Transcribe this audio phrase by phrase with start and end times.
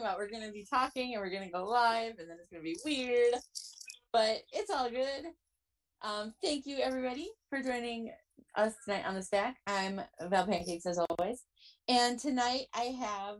[0.00, 0.18] talking about.
[0.18, 3.34] We're gonna be talking and we're gonna go live and then it's gonna be weird.
[4.12, 5.26] But it's all good.
[6.02, 8.10] Um, thank you everybody for joining
[8.56, 9.56] us tonight on the stack.
[9.66, 11.42] I'm Val Pancakes as always.
[11.88, 13.36] And tonight I have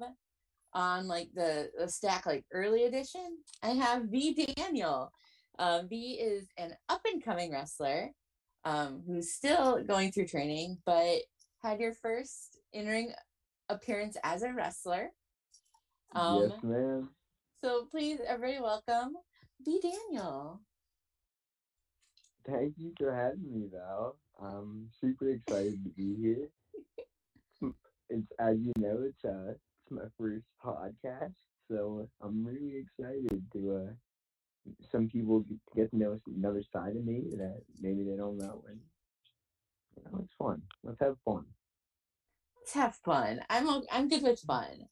[0.75, 5.11] on like the, the stack like early edition, I have Vi Daniel.
[5.59, 8.11] Um, Vi is an up and coming wrestler
[8.65, 11.21] um, who's still going through training, but
[11.63, 13.13] had your first in-ring
[13.69, 15.11] appearance as a wrestler.
[16.13, 17.09] Um, yes, ma'am.
[17.63, 19.15] So please, everybody, welcome
[19.65, 20.61] Vi Daniel.
[22.47, 24.17] Thank you for having me, Val.
[24.43, 26.49] I'm super excited to be here.
[28.13, 31.37] It's as you know, it's uh, it's my first podcast,
[31.71, 35.45] so I'm really excited to uh, some people
[35.77, 38.81] get to know another side of me that maybe they don't know, and
[39.97, 40.61] you know, it's fun.
[40.83, 41.45] Let's have fun.
[42.57, 43.43] Let's have fun.
[43.49, 44.89] I'm I'm good with fun.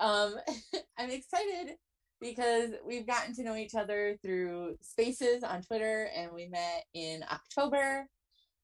[0.00, 0.34] Um,
[0.98, 1.76] I'm excited
[2.20, 7.24] because we've gotten to know each other through spaces on Twitter, and we met in
[7.30, 8.06] October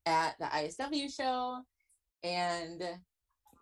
[0.05, 1.61] at the ISW show,
[2.23, 2.83] and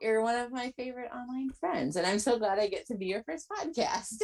[0.01, 3.07] you're one of my favorite online friends, and I'm so glad I get to be
[3.07, 4.23] your first podcast.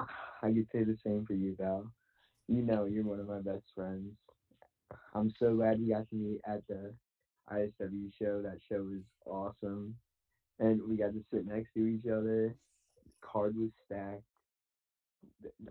[0.42, 1.92] I could say the same for you, Val.
[2.48, 4.16] You know, you're one of my best friends.
[5.14, 6.92] I'm so glad we got to meet at the
[7.52, 8.42] ISW show.
[8.42, 9.94] That show was awesome.
[10.58, 12.54] And we got to sit next to each other.
[13.20, 14.22] Card was stacked.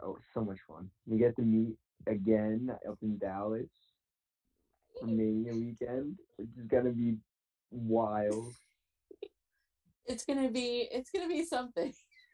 [0.04, 0.90] Oh, so much fun.
[1.06, 1.76] We get to meet
[2.08, 3.70] again up in Dallas
[5.00, 7.18] for Mania weekend, which is gonna be
[7.70, 8.54] wild.
[10.06, 11.94] It's gonna be it's gonna be something.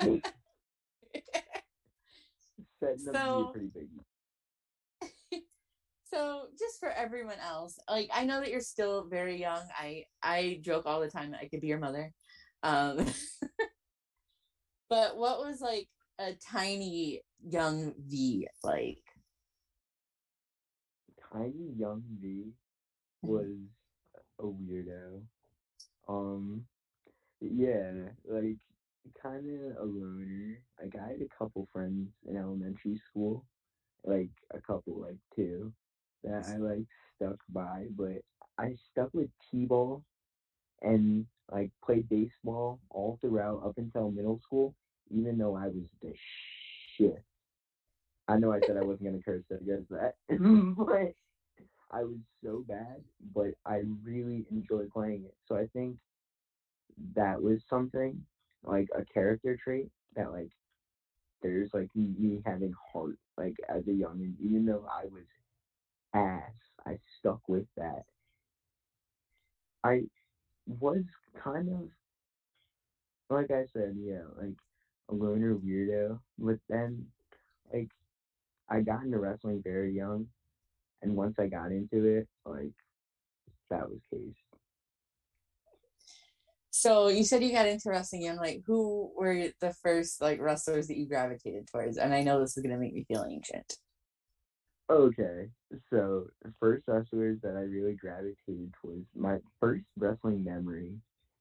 [2.84, 3.88] setting so, up to be pretty big.
[6.14, 9.62] So just for everyone else, like I know that you're still very young.
[9.76, 12.12] I I joke all the time that I could be your mother.
[12.62, 13.04] Um,
[14.88, 15.88] but what was like
[16.20, 19.02] a tiny young Vi like?
[21.32, 23.28] Tiny young Vi mm-hmm.
[23.28, 23.56] was
[24.38, 25.20] a weirdo.
[26.08, 26.62] Um,
[27.40, 27.90] yeah,
[28.24, 28.58] like
[29.20, 30.60] kind of a loner.
[30.80, 33.44] Like I had a couple friends in elementary school,
[34.04, 35.72] like a couple, like two,
[36.24, 36.84] that I like
[37.16, 37.86] stuck by.
[37.96, 38.22] But
[38.58, 40.02] I stuck with t-ball
[40.82, 44.74] and like played baseball all throughout up until middle school,
[45.10, 46.12] even though I was the
[46.96, 47.22] shit.
[48.26, 51.12] I know I said I wasn't gonna curse against that, but
[51.90, 53.02] I was so bad.
[53.34, 55.34] But I really enjoyed playing it.
[55.46, 55.96] So I think
[57.14, 58.24] that was something
[58.64, 60.50] like a character trait that like
[61.42, 65.24] there's like me having heart like as a youngin, even though I was
[66.14, 66.52] ass,
[66.86, 68.04] I stuck with that.
[69.82, 70.02] I
[70.66, 71.02] was
[71.42, 71.88] kind of
[73.30, 74.54] like I said, yeah, like
[75.10, 76.18] a loner weirdo.
[76.38, 77.06] But then
[77.72, 77.88] like
[78.68, 80.26] I got into wrestling very young
[81.02, 82.72] and once I got into it, like
[83.70, 84.34] that was case.
[86.70, 88.36] So you said you got into wrestling young.
[88.36, 91.98] Like, who were the first like wrestlers that you gravitated towards?
[91.98, 93.74] And I know this is gonna make me feel ancient.
[94.90, 95.48] Okay,
[95.90, 96.26] so
[96.60, 100.92] first wrestlers that I really gravitated towards, my first wrestling memory,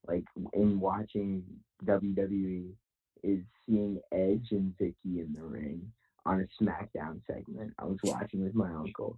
[0.08, 1.44] like in watching
[1.86, 2.72] WWE,
[3.24, 5.92] is seeing Edge and Vickie in the ring
[6.26, 7.74] on a SmackDown segment.
[7.80, 9.18] I was watching with my uncle,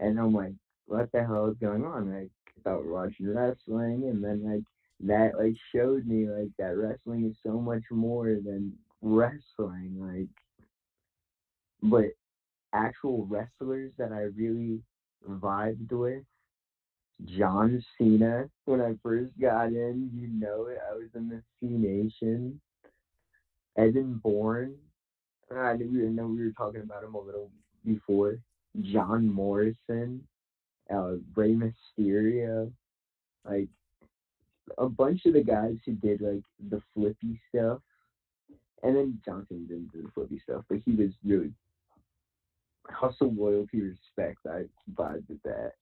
[0.00, 0.54] and I'm like,
[0.86, 4.64] "What the hell is going on?" Like, I thought watching wrestling, and then like
[5.02, 10.28] that like showed me like that wrestling is so much more than wrestling like
[11.82, 12.06] but
[12.72, 14.80] actual wrestlers that I really
[15.28, 16.22] vibed with
[17.24, 22.60] John Cena when I first got in you know it I was in the Cenation.
[23.76, 24.74] Evan Bourne
[25.50, 27.50] I know we were talking about him a little
[27.84, 28.38] before.
[28.80, 30.26] John Morrison
[30.90, 32.72] uh, Rey Mysterio
[33.48, 33.68] like
[34.78, 37.80] a bunch of the guys who did like the flippy stuff,
[38.82, 41.52] and then John Cena didn't do the flippy stuff, but he was really
[42.90, 44.38] hustle, loyalty, respect.
[44.46, 44.64] I
[44.94, 45.72] vibe with that.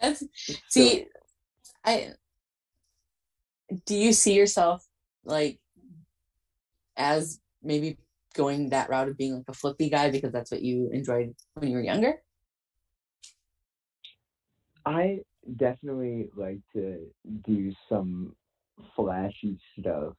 [0.00, 0.24] That's
[0.68, 1.06] see,
[1.84, 2.12] I
[3.86, 4.86] do you see yourself
[5.24, 5.60] like
[6.96, 7.98] as maybe
[8.34, 11.70] going that route of being like a flippy guy because that's what you enjoyed when
[11.70, 12.22] you were younger?
[14.84, 15.20] I
[15.56, 17.06] definitely like to
[17.44, 18.34] do some
[18.96, 20.14] flashy stuff,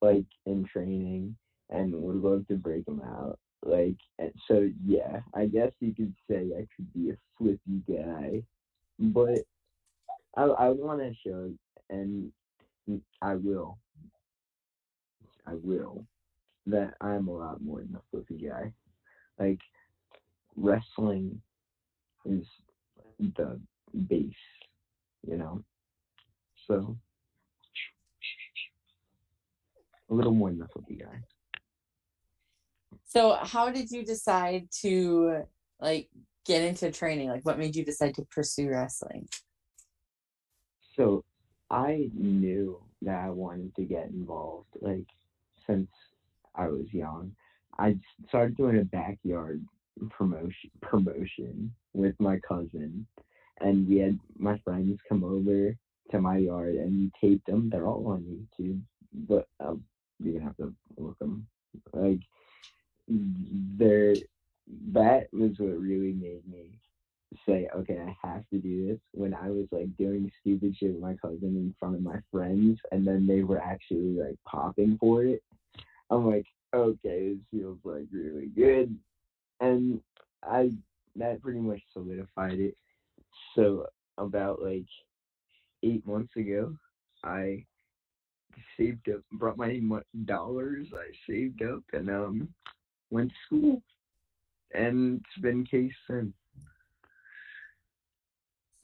[0.00, 1.36] like in training,
[1.74, 3.38] and would love to break them out.
[3.62, 3.96] Like,
[4.46, 8.42] so yeah, I guess you could say I could be a flippy guy,
[8.98, 9.40] but
[10.36, 11.50] I I want to show,
[11.90, 12.30] and
[13.22, 13.78] I will.
[15.46, 16.04] I will.
[16.66, 18.72] That I'm a lot more than a flippy guy.
[19.38, 19.60] Like
[20.56, 21.40] wrestling
[22.24, 22.46] is
[23.18, 23.60] the
[24.08, 24.32] base,
[25.26, 25.62] you know.
[26.68, 26.96] So
[30.10, 31.22] a little more than a flippy guy.
[33.04, 35.42] So, how did you decide to
[35.80, 36.08] like
[36.46, 37.28] get into training?
[37.28, 39.28] Like, what made you decide to pursue wrestling?
[40.96, 41.24] So,
[41.70, 45.06] I knew that I wanted to get involved, like,
[45.66, 45.88] since
[46.54, 47.32] I was young.
[47.78, 47.96] I
[48.28, 49.64] started doing a backyard
[50.10, 53.06] promotion promotion with my cousin,
[53.60, 55.76] and we had my friends come over
[56.10, 57.70] to my yard and we taped them.
[57.70, 58.80] They're all on YouTube,
[59.12, 59.84] but um,
[60.20, 61.46] you're gonna have to look them.
[61.92, 62.20] Like,
[63.08, 64.14] there,
[64.92, 66.78] that was what really made me
[67.46, 68.98] say, okay, I have to do this.
[69.12, 72.78] When I was like doing stupid shit with my cousin in front of my friends,
[72.92, 75.42] and then they were actually like popping for it,
[76.10, 78.96] I'm like, okay, this feels like really good,
[79.60, 80.00] and
[80.42, 80.70] I
[81.16, 82.76] that pretty much solidified it.
[83.54, 83.86] So
[84.18, 84.86] about like
[85.82, 86.74] eight months ago,
[87.22, 87.64] I
[88.76, 89.80] saved up, brought my
[90.24, 92.48] dollars I saved up, and um
[93.10, 93.82] went to school,
[94.74, 96.32] and it's been case since.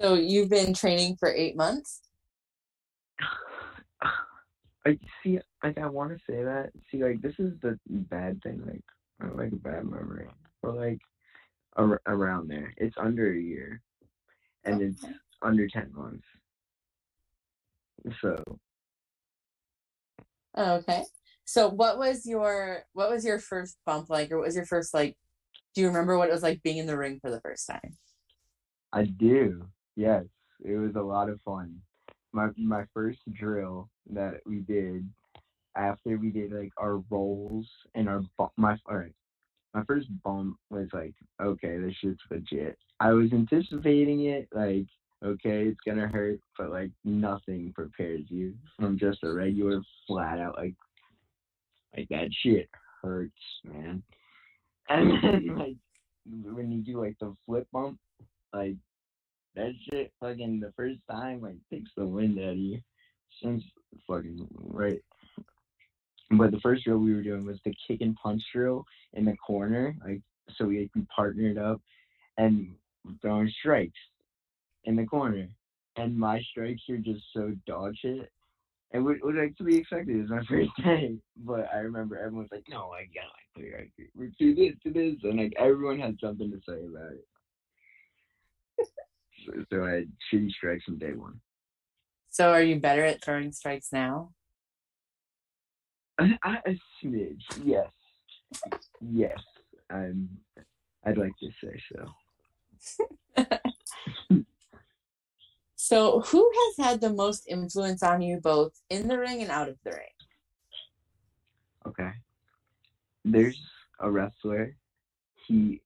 [0.01, 2.01] So you've been training for eight months.
[4.87, 5.39] I see.
[5.63, 6.71] Like I want to say that.
[6.91, 8.63] See, like this is the bad thing.
[8.67, 8.83] Like
[9.21, 10.29] I like a bad memory,
[10.63, 10.99] but like
[11.77, 13.83] ar- around there, it's under a year,
[14.65, 14.87] and okay.
[14.87, 15.05] it's
[15.43, 16.25] under ten months.
[18.23, 18.43] So.
[20.55, 21.05] Oh, okay.
[21.51, 24.95] So what was your what was your first bump like, or what was your first
[24.95, 25.17] like?
[25.75, 27.97] Do you remember what it was like being in the ring for the first time?
[28.93, 29.67] I do.
[29.97, 30.27] Yes,
[30.65, 31.75] it was a lot of fun.
[32.33, 35.05] My my first drill that we did
[35.75, 38.23] after we did like our rolls and our
[38.57, 39.15] my all right.
[39.75, 42.79] My first bump was like, okay, this shit's legit.
[43.01, 44.87] I was anticipating it, like,
[45.25, 50.57] okay, it's gonna hurt, but like nothing prepares you from just a regular flat out
[50.57, 50.77] like
[51.97, 52.69] like that shit
[53.03, 53.33] hurts,
[53.65, 54.03] man.
[54.89, 55.59] And then mm-hmm.
[55.59, 55.77] like
[56.27, 57.97] when you do like the flip bump,
[58.53, 58.75] like
[59.55, 62.81] that shit fucking the first time like takes the wind out of you.
[63.41, 63.63] Since
[64.09, 65.01] fucking right.
[66.33, 69.37] But the first drill we were doing was the kick and punch drill in the
[69.37, 69.95] corner.
[70.05, 70.23] Like
[70.57, 71.81] so we, like, we partnered up
[72.37, 72.75] and
[73.23, 73.99] throwing strikes
[74.85, 75.49] in the corner.
[75.97, 78.31] And my strikes are just so dog shit.
[78.93, 81.17] And what, what like to be expected is my first day.
[81.37, 85.17] But I remember everyone's like, no, I gotta like clear we do this, do this
[85.23, 87.27] and like everyone had something to say about it.
[89.47, 91.41] So, so I had shitty strikes from day one.
[92.29, 94.33] So are you better at throwing strikes now?
[96.19, 97.91] I, I, a smidge, yes,
[99.01, 99.39] yes.
[99.91, 100.29] I'm.
[101.07, 103.47] I'd like to say so.
[105.91, 109.69] So, who has had the most influence on you, both in the ring and out
[109.69, 110.17] of the ring?
[111.85, 112.13] Okay.
[113.25, 113.61] There's
[113.99, 114.77] a wrestler.
[115.49, 115.81] He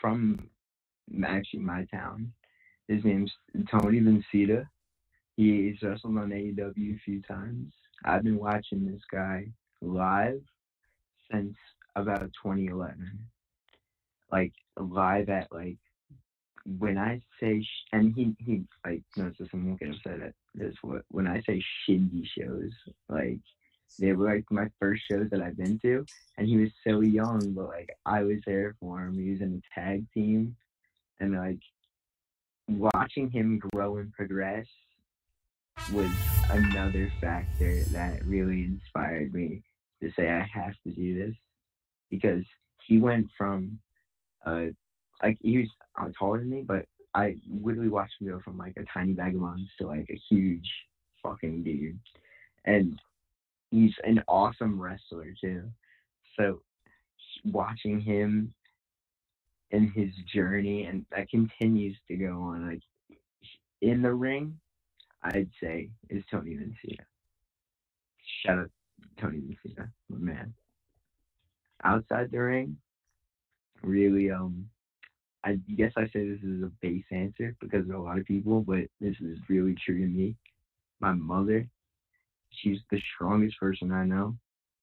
[0.00, 0.48] from
[1.26, 2.32] actually my town.
[2.86, 3.32] His name's
[3.68, 4.64] Tony Vincita.
[5.36, 7.72] He's wrestled on AEW a few times.
[8.04, 9.48] I've been watching this guy
[9.82, 10.40] live
[11.32, 11.56] since
[11.96, 13.18] about 2011.
[14.30, 15.78] Like live at like
[16.66, 20.34] when I say sh- and he he like no, so someone won't get upset at
[20.54, 20.74] this.
[20.82, 22.72] What when I say shindy shows,
[23.08, 23.40] like
[23.98, 26.04] they were like my first shows that I've been to,
[26.38, 29.14] and he was so young, but like I was there for him.
[29.14, 30.56] He was in a tag team,
[31.20, 31.60] and like
[32.68, 34.66] watching him grow and progress
[35.92, 36.10] was
[36.50, 39.62] another factor that really inspired me
[40.02, 41.34] to say I have to do this
[42.10, 42.44] because
[42.86, 43.78] he went from
[44.46, 44.66] uh
[45.22, 45.68] like he was
[46.00, 49.36] uh, taller than me, but I literally watched him go from like a tiny bag
[49.36, 49.42] of
[49.78, 50.68] to like a huge
[51.22, 51.98] fucking dude,
[52.64, 53.00] and
[53.70, 55.70] he's an awesome wrestler too.
[56.36, 56.60] So
[57.44, 58.52] watching him
[59.70, 62.68] and his journey, and that continues to go on.
[62.68, 62.82] Like
[63.80, 64.58] in the ring,
[65.22, 67.04] I'd say is Tony Vincita.
[68.44, 68.70] Shout out
[69.20, 70.54] Tony Vincita, my man.
[71.82, 72.76] Outside the ring,
[73.82, 74.68] really, um,
[75.44, 78.84] I guess I say this is a base answer because a lot of people, but
[79.00, 80.36] this is really true to me.
[81.00, 81.68] My mother,
[82.50, 84.36] she's the strongest person I know.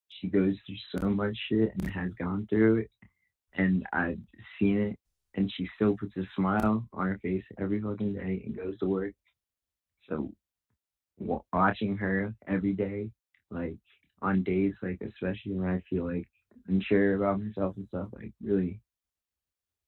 [0.09, 2.91] She goes through so much shit and has gone through it
[3.53, 4.19] and I've
[4.59, 4.99] seen it,
[5.35, 8.85] and she still puts a smile on her face every fucking day and goes to
[8.85, 9.13] work
[10.09, 10.31] So
[11.17, 13.09] watching her every day,
[13.49, 13.75] like
[14.21, 16.27] on days like especially when I feel like
[16.67, 18.79] unsure about myself and stuff, like really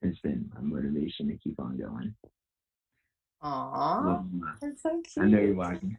[0.03, 2.15] has been my motivation to keep on going.
[3.43, 4.25] Aww, Love
[4.61, 5.25] that's so cute.
[5.25, 5.97] I know you're watching.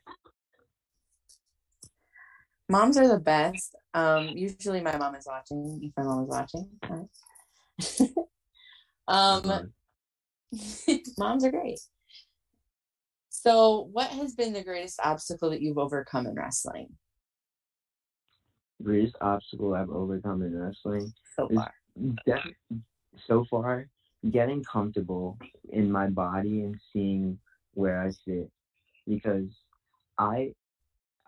[2.70, 3.74] Moms are the best.
[3.92, 5.80] Um, usually my mom is watching.
[5.82, 7.00] If my mom is watching, Hi.
[9.08, 9.62] um, Uh,
[11.18, 11.80] moms are great.
[13.28, 16.88] So, what has been the greatest obstacle that you've overcome in wrestling
[18.82, 21.72] greatest obstacle I've overcome in wrestling so far?
[22.26, 22.78] def-
[23.26, 23.88] so far
[24.30, 25.38] getting comfortable
[25.70, 27.38] in my body and seeing
[27.74, 28.50] where I sit.
[29.06, 29.48] Because
[30.18, 30.52] I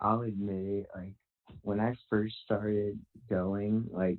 [0.01, 1.13] I'll admit it like
[1.63, 2.99] when I first started
[3.29, 4.19] going like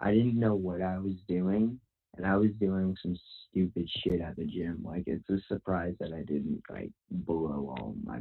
[0.00, 1.78] I didn't know what I was doing
[2.16, 3.16] and I was doing some
[3.48, 4.82] stupid shit at the gym.
[4.84, 8.20] Like it's a surprise that I didn't like blow all my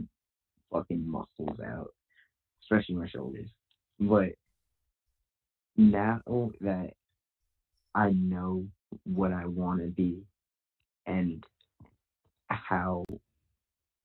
[0.72, 1.92] fucking muscles out
[2.66, 3.50] especially my shoulders.
[4.00, 4.30] But
[5.78, 6.22] now
[6.62, 6.92] that
[7.94, 8.66] I know
[9.04, 10.24] what I want to be
[11.06, 11.44] and
[12.50, 13.04] how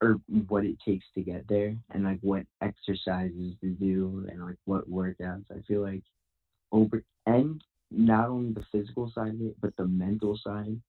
[0.02, 0.18] or
[0.48, 4.90] what it takes to get there and like what exercises to do and like what
[4.90, 6.02] workouts I feel like
[6.72, 10.80] over and not only the physical side of it but the mental side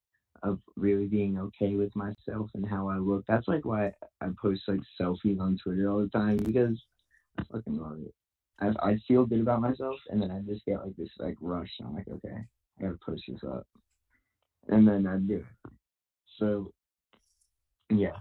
[0.42, 3.24] of really being okay with myself and how I look.
[3.28, 6.76] That's like why I post like selfies on Twitter all the time because
[7.38, 8.14] I fucking love it.
[8.60, 11.70] I I feel good about myself and then I just get like this like rush.
[11.80, 12.34] I'm like, okay,
[12.78, 13.66] I gotta post this up,
[14.68, 15.72] and then I do it.
[16.38, 16.72] So,
[17.90, 18.16] yeah,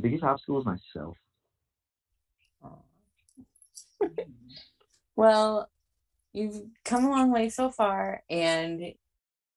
[0.00, 1.16] biggest obstacle is myself.
[5.16, 5.70] Well,
[6.34, 8.92] you've come a long way so far, and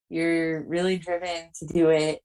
[0.10, 2.22] you're really driven to do it.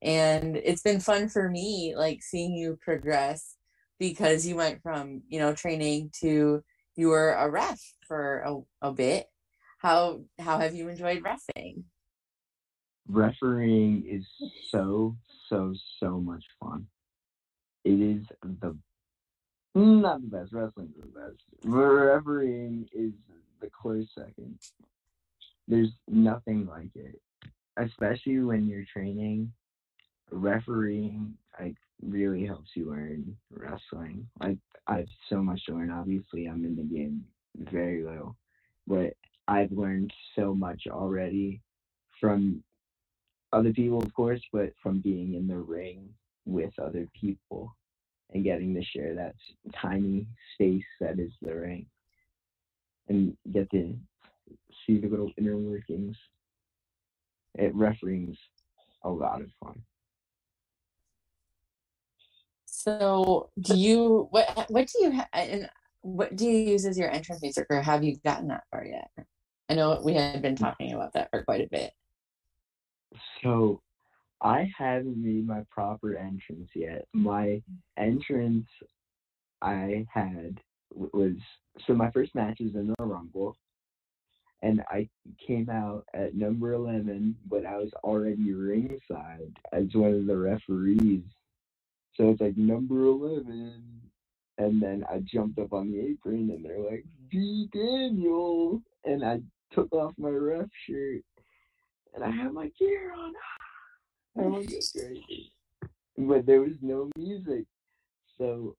[0.00, 3.56] And it's been fun for me, like seeing you progress
[3.98, 6.62] because you went from, you know, training to
[6.96, 9.26] you were a ref for a, a bit.
[9.78, 11.82] How how have you enjoyed refing?
[13.08, 14.24] Refereeing is
[14.70, 15.16] so
[15.48, 16.86] so so much fun.
[17.84, 18.76] It is the
[19.74, 20.52] not the best.
[20.52, 21.42] Wrestling's the best.
[21.64, 23.12] Refereeing is
[23.60, 24.58] the close second.
[25.66, 27.20] There's nothing like it,
[27.76, 29.52] especially when you're training.
[30.30, 34.26] Refereeing like really helps you learn wrestling.
[34.40, 35.90] Like I have so much to learn.
[35.90, 37.24] Obviously, I'm in the game
[37.70, 38.36] very little,
[38.86, 39.14] but
[39.46, 41.60] I've learned so much already
[42.20, 42.62] from
[43.54, 46.08] other people, of course, but from being in the ring
[46.44, 47.74] with other people
[48.32, 49.34] and getting to share that
[49.80, 51.86] tiny space that is the ring
[53.08, 53.96] and get to
[54.86, 56.16] see the little inner workings.
[57.54, 58.38] It refereeing's
[59.02, 59.82] a lot of fun.
[62.66, 65.70] So, do you what what do you and
[66.00, 69.10] what do you use as your entrance music, or have you gotten that far yet?
[69.68, 71.92] I know we had been talking about that for quite a bit.
[73.42, 73.80] So
[74.40, 77.06] I haven't made my proper entrance yet.
[77.12, 77.62] My
[77.96, 78.66] entrance
[79.62, 80.60] I had
[80.94, 81.32] was
[81.86, 83.56] so my first match was in the Rumble,
[84.62, 85.08] and I
[85.44, 91.24] came out at number eleven, but I was already ringside as one of the referees.
[92.16, 93.82] So it's like number eleven,
[94.58, 99.40] and then I jumped up on the apron, and they're like, "Vi Daniel," and I
[99.72, 101.22] took off my ref shirt,
[102.14, 103.32] and I had my gear on.
[104.38, 105.52] I went crazy.
[106.16, 107.66] But there was no music.
[108.38, 108.76] So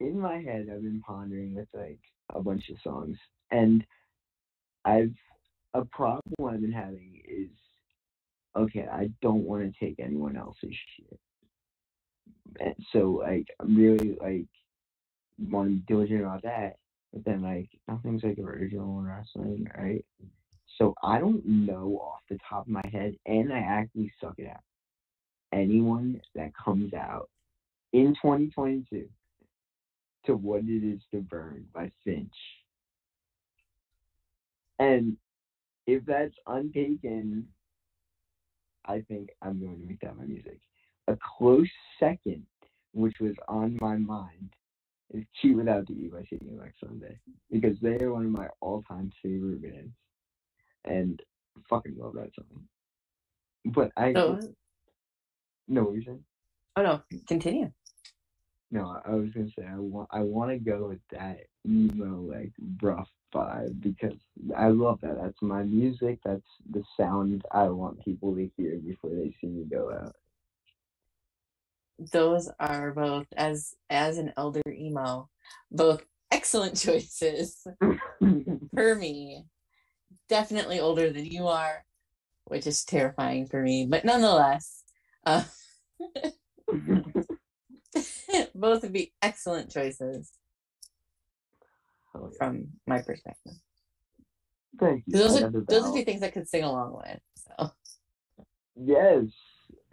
[0.00, 2.00] in my head I've been pondering with like
[2.34, 3.16] a bunch of songs.
[3.50, 3.84] And
[4.84, 5.14] I've
[5.74, 7.50] a problem I've been having is
[8.56, 11.18] okay, I don't want to take anyone else's shit.
[12.60, 14.46] And so like I'm really like
[15.38, 16.76] want to be diligent about that.
[17.12, 20.04] But then like nothing's like original in wrestling, right?
[20.78, 24.48] So I don't know off the top of my head, and I actually suck it
[24.48, 24.62] out.
[25.52, 27.28] Anyone that comes out
[27.92, 29.08] in 2022
[30.26, 32.32] to What It Is to Burn by Finch.
[34.78, 35.16] And
[35.86, 37.46] if that's untaken,
[38.86, 40.58] I think I'm going to make that my music.
[41.08, 41.68] A close
[42.00, 42.46] second,
[42.92, 44.54] which was on my mind,
[45.12, 47.18] is Cute Without the E by Taking Back Sunday.
[47.50, 49.92] Because they are one of my all time favorite bands.
[50.84, 51.20] And
[51.68, 52.64] fucking love that song.
[53.66, 54.38] But I So,
[55.68, 56.24] no what you're saying?
[56.76, 57.70] oh no, continue.
[58.70, 62.20] No, I I was gonna say I want I want to go with that emo
[62.22, 64.18] like rough vibe because
[64.56, 65.18] I love that.
[65.20, 66.18] That's my music.
[66.24, 70.14] That's the sound I want people to hear before they see me go out.
[72.10, 75.28] those are both as as an elder emo,
[75.70, 77.66] both excellent choices
[78.74, 79.44] for me.
[80.28, 81.84] Definitely older than you are,
[82.44, 84.82] which is terrifying for me, but nonetheless,
[85.26, 85.44] uh,
[88.54, 90.32] both would be excellent choices
[92.14, 92.36] Oh, yeah.
[92.38, 93.54] from my perspective.
[94.78, 95.12] Thank you.
[95.14, 95.94] Those are those bell.
[95.94, 97.20] be things I could sing along with.
[97.36, 97.70] So
[98.76, 99.24] Yes.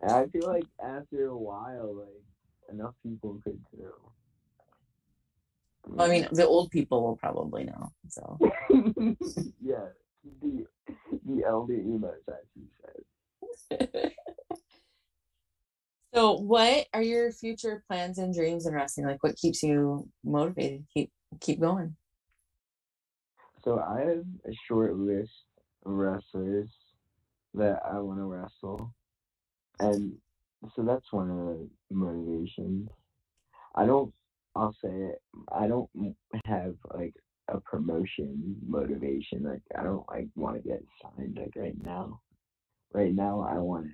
[0.07, 2.23] I feel like after a while, like
[2.71, 3.93] enough people could too.
[5.97, 7.91] I mean, the old people will probably know.
[8.09, 8.37] So
[9.61, 9.87] yeah,
[10.41, 10.65] the
[11.25, 12.67] the elder emos, as you
[13.69, 14.11] said.
[16.13, 19.05] So, what are your future plans and dreams in wrestling?
[19.05, 20.85] Like, what keeps you motivated?
[20.93, 21.95] Keep keep going.
[23.63, 25.31] So I have a short list
[25.85, 26.69] of wrestlers
[27.53, 28.93] that I want to wrestle,
[29.79, 30.13] and
[30.75, 32.89] so that's one of the motivations.
[33.75, 34.11] I don't.
[34.55, 35.21] I'll say it.
[35.51, 35.89] I don't
[36.45, 37.13] have like
[37.51, 39.43] a promotion motivation.
[39.43, 42.21] Like I don't like want to get signed like right now.
[42.93, 43.91] Right now, I want to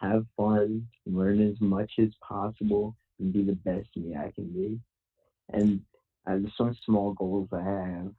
[0.00, 4.78] have fun, learn as much as possible, and be the best me I can be.
[5.52, 5.80] And
[6.26, 8.12] uh, some small goals I have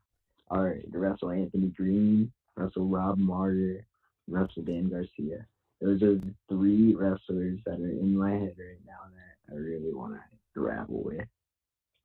[0.49, 3.85] are to wrestle Anthony Green, wrestle Rob Martyr,
[4.27, 5.45] wrestle Dan Garcia.
[5.81, 9.93] Those are the three wrestlers that are in my head right now that I really
[9.93, 10.19] want to
[10.53, 11.27] grapple with.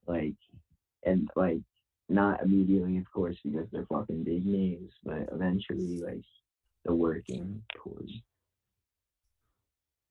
[0.07, 0.35] Like,
[1.05, 1.61] and like,
[2.09, 6.23] not immediately, of course, because they're fucking big names, but eventually, like,
[6.85, 8.13] the working towards.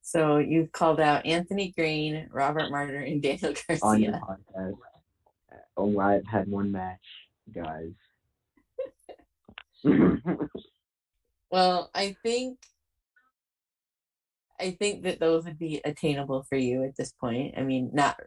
[0.02, 3.54] So you've called out Anthony Green, Robert Martyr, and Daniel
[3.84, 4.22] On your Garcia.
[4.58, 4.74] podcast.
[5.78, 7.00] Oh, I've had one match,
[7.54, 7.92] guys.
[11.52, 12.58] Well, I think
[14.60, 17.54] I think that those would be attainable for you at this point.
[17.58, 18.20] I mean, not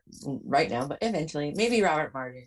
[0.44, 1.52] right now, but eventually.
[1.56, 2.44] Maybe Robert Martyr.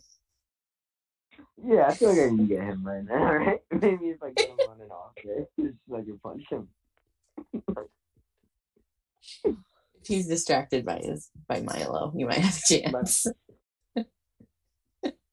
[1.63, 3.59] Yeah, I feel like I can get him right now, right?
[3.71, 6.67] Maybe if I get him on an off day, just so I can punch him.
[9.43, 13.27] If he's distracted by his by Milo, you might have a chance.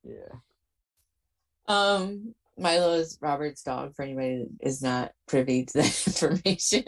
[0.08, 0.38] Yeah.
[1.66, 3.94] Um, Milo is Robert's dog.
[3.96, 6.84] For anybody that is not privy to that information,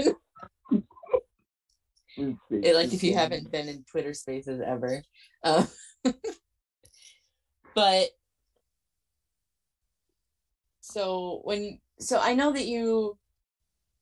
[2.17, 5.03] It- like if you haven't been in Twitter Spaces ever,
[5.43, 5.67] um,
[7.75, 8.09] but
[10.90, 13.18] so when so I know that you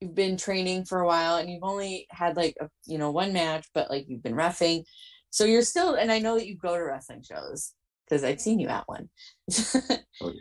[0.00, 3.32] you've been training for a while and you've only had like a you know one
[3.32, 4.84] match, but like you've been refing,
[5.30, 7.72] so you're still and I know that you go to wrestling shows
[8.04, 9.08] because I've seen you at one.
[10.22, 10.40] Oh, yeah.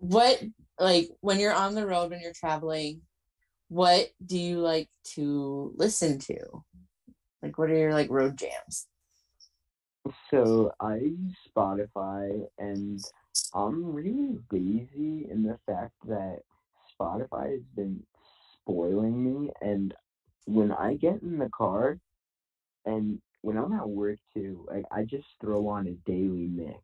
[0.00, 0.42] What
[0.80, 3.02] like when you're on the road when you're traveling,
[3.68, 6.36] what do you like to listen to?
[7.42, 8.88] Like, what are your like road jams?
[10.30, 13.00] So I use Spotify, and
[13.54, 16.40] I'm really lazy in the fact that
[17.00, 18.02] Spotify has been
[18.60, 19.50] spoiling me.
[19.60, 19.94] And
[20.46, 21.98] when I get in the car,
[22.84, 26.80] and when I'm at work too, like I just throw on a daily mix.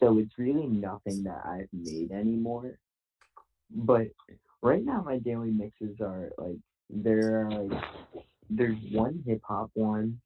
[0.00, 2.78] So it's really nothing that I've made anymore.
[3.70, 4.08] But
[4.62, 6.56] right now, my daily mixes are like
[6.88, 7.82] there are like
[8.48, 10.20] there's one hip hop one,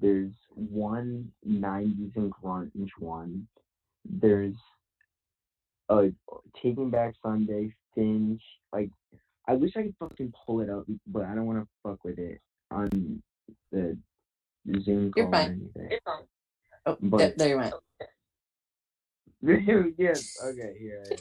[0.00, 3.46] there's one 90s and grunge one,
[4.04, 4.54] there's
[5.88, 6.10] a
[6.62, 8.42] Taking Back Sunday, Finch.
[8.72, 8.90] Like,
[9.48, 12.18] I wish I could fucking pull it up, but I don't want to fuck with
[12.18, 13.22] it on
[13.72, 13.96] the,
[14.64, 15.70] the Zoom call You're or fine.
[15.76, 15.98] anything.
[16.86, 17.74] Oh, But- th- there you went.
[19.98, 21.18] yes, okay, here I am.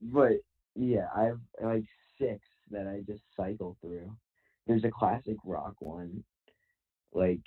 [0.00, 0.32] But
[0.76, 1.84] yeah, I have like
[2.20, 4.12] six that I just cycle through.
[4.66, 6.22] There's a classic rock one.
[7.12, 7.40] Like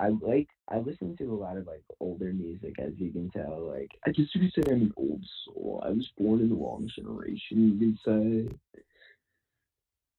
[0.00, 3.70] I like I listen to a lot of like older music as you can tell.
[3.72, 5.82] Like I just you could say I'm an old soul.
[5.86, 8.82] I was born in the wrong generation, you could say.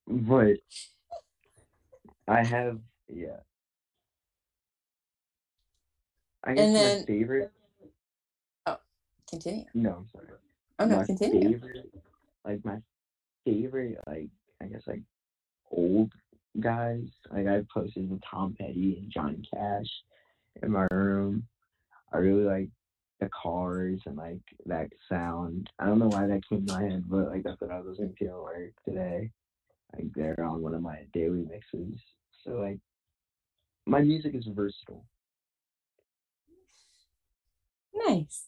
[0.08, 0.58] But
[2.28, 3.38] I have yeah.
[6.44, 7.52] I guess And my then- favorite
[8.68, 8.78] oh,
[9.30, 9.66] Continue.
[9.74, 10.28] no, I'm sorry
[10.80, 11.58] Oh no, my continue.
[11.58, 11.90] favorite,
[12.46, 12.78] like my
[13.46, 14.30] favorite, like
[14.62, 15.02] I guess like
[15.72, 16.12] old
[16.60, 17.04] guys.
[17.32, 19.88] Like I posters of Tom Petty and Johnny Cash
[20.62, 21.48] in my room.
[22.14, 22.70] I really like
[23.20, 25.70] the Cars and like that sound.
[25.80, 27.98] I don't know why that came to my head, but like that's what I was
[28.00, 29.32] listening to work today.
[29.94, 32.00] Like they're on one of my daily mixes.
[32.44, 32.80] So like
[33.86, 35.06] my music is versatile.
[37.94, 38.46] Nice.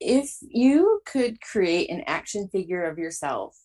[0.00, 3.56] If you could create an action figure of yourself,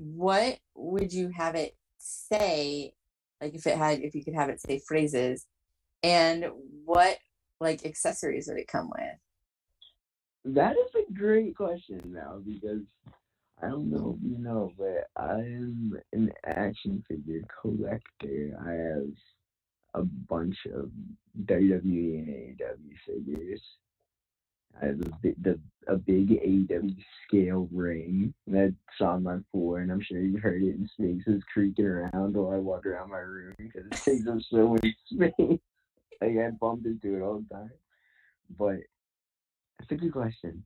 [0.00, 2.94] what would you have it say
[3.40, 5.46] Like if it had, if you could have it say phrases,
[6.02, 6.46] and
[6.84, 7.18] what
[7.60, 10.54] like accessories would it come with?
[10.56, 12.82] That is a great question now because
[13.62, 18.58] I don't know if you know, but I'm an action figure collector.
[18.66, 20.90] I have a bunch of
[21.44, 21.78] WWE
[22.18, 23.62] and AEW figures.
[24.82, 30.18] A, bi- the, a big AEW scale ring that's on my floor, and I'm sure
[30.20, 34.02] you've heard it in spaces creaking around while I walk around my room because it
[34.04, 35.58] takes up so much space.
[36.20, 37.70] like I bump into it all the time.
[38.58, 38.78] But
[39.78, 40.64] that's a good question.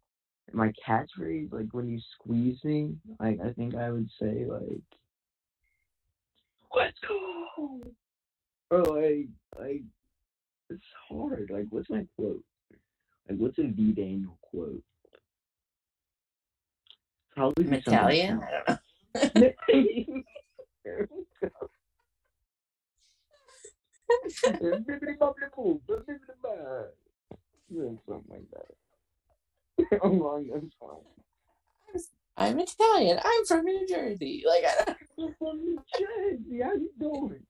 [0.52, 4.82] My catchphrase, like when you squeeze me, like I think I would say like,
[6.74, 7.80] "Let's go,"
[8.70, 9.82] or like, like
[10.70, 11.50] it's hard.
[11.52, 12.44] Like, what's my quote?
[13.28, 14.82] Like, what's a Vi Daniel quote?
[17.34, 18.40] Probably Italian?
[18.42, 19.52] I don't know.
[20.84, 21.48] There we go.
[24.46, 26.84] Bibbidi bobbidi boo, bibbidi boo.
[27.70, 30.02] Yeah, Something like that.
[30.04, 32.10] Along those lines.
[32.36, 33.18] I'm Italian.
[33.24, 34.44] I'm from New Jersey.
[34.46, 36.60] Like I don't You're from New Jersey.
[36.62, 37.46] How you doing?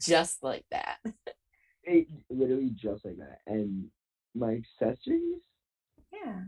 [0.00, 0.98] just like that.
[1.88, 3.40] It, literally just like that.
[3.46, 3.86] And
[4.34, 5.40] my accessories?
[6.12, 6.40] Yeah.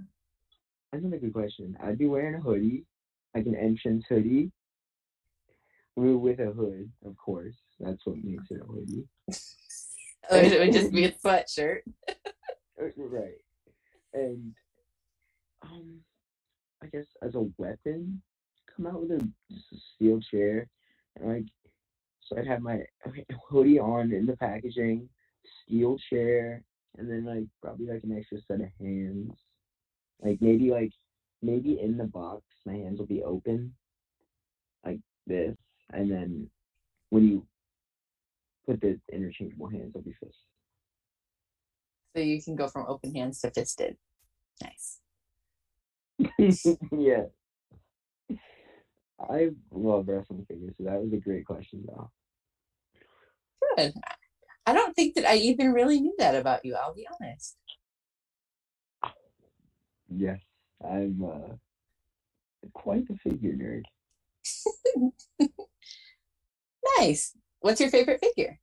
[0.92, 1.76] That's another good question.
[1.83, 2.85] I'd be wearing a hoodie,
[3.35, 4.50] like an entrance hoodie,
[5.96, 7.55] with a hood, of course.
[7.79, 9.07] That's what makes it a hoodie.
[10.31, 11.81] Or it would just be a sweatshirt.
[12.09, 13.35] Uh, Right.
[14.12, 14.55] And
[15.62, 16.00] um
[16.83, 18.22] I guess as a weapon,
[18.74, 20.66] come out with a just a steel chair
[21.16, 21.44] and like
[22.22, 22.81] so I'd have my
[23.48, 25.09] hoodie on in the packaging,
[25.65, 26.63] steel chair,
[26.99, 29.39] and then like probably like an extra set of hands.
[30.23, 30.93] Like maybe like
[31.43, 33.73] maybe in the box my hands will be open
[34.85, 35.57] like this
[35.93, 36.51] and then
[37.09, 37.47] when you
[38.67, 40.37] put the interchangeable hands they'll be fist.
[42.15, 43.97] So you can go from open hands to fisted.
[44.63, 45.01] Nice.
[46.93, 47.25] yeah.
[49.19, 52.11] I love wrestling figures, so that was a great question though.
[53.77, 53.95] Good.
[54.71, 57.57] I don't think that I even really knew that about you, I'll be honest.
[60.09, 60.39] Yes,
[60.81, 61.55] I'm uh
[62.73, 63.83] quite the figure nerd.
[66.99, 67.37] Nice.
[67.61, 68.59] What's your favorite figure?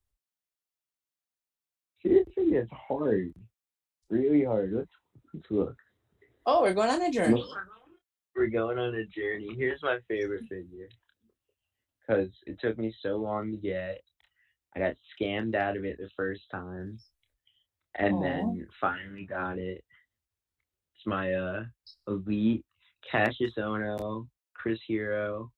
[2.02, 3.34] Seriously, it's hard.
[4.10, 4.74] Really hard.
[4.74, 4.92] Let's
[5.34, 5.76] let's look.
[6.46, 7.46] Oh, we're going on a journey.
[8.36, 9.50] We're going on a journey.
[9.58, 10.90] Here's my favorite figure.
[12.08, 14.02] Cause it took me so long to get.
[14.76, 17.00] I got scammed out of it the first time.
[17.96, 18.22] And Aw.
[18.22, 19.84] then finally got it.
[20.96, 21.64] It's my uh
[22.08, 22.66] elite
[23.12, 25.52] Kassius Ohno, Chris Hero.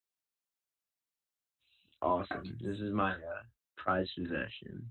[2.02, 2.58] Awesome.
[2.62, 3.44] This is my uh,
[3.76, 4.86] prized possession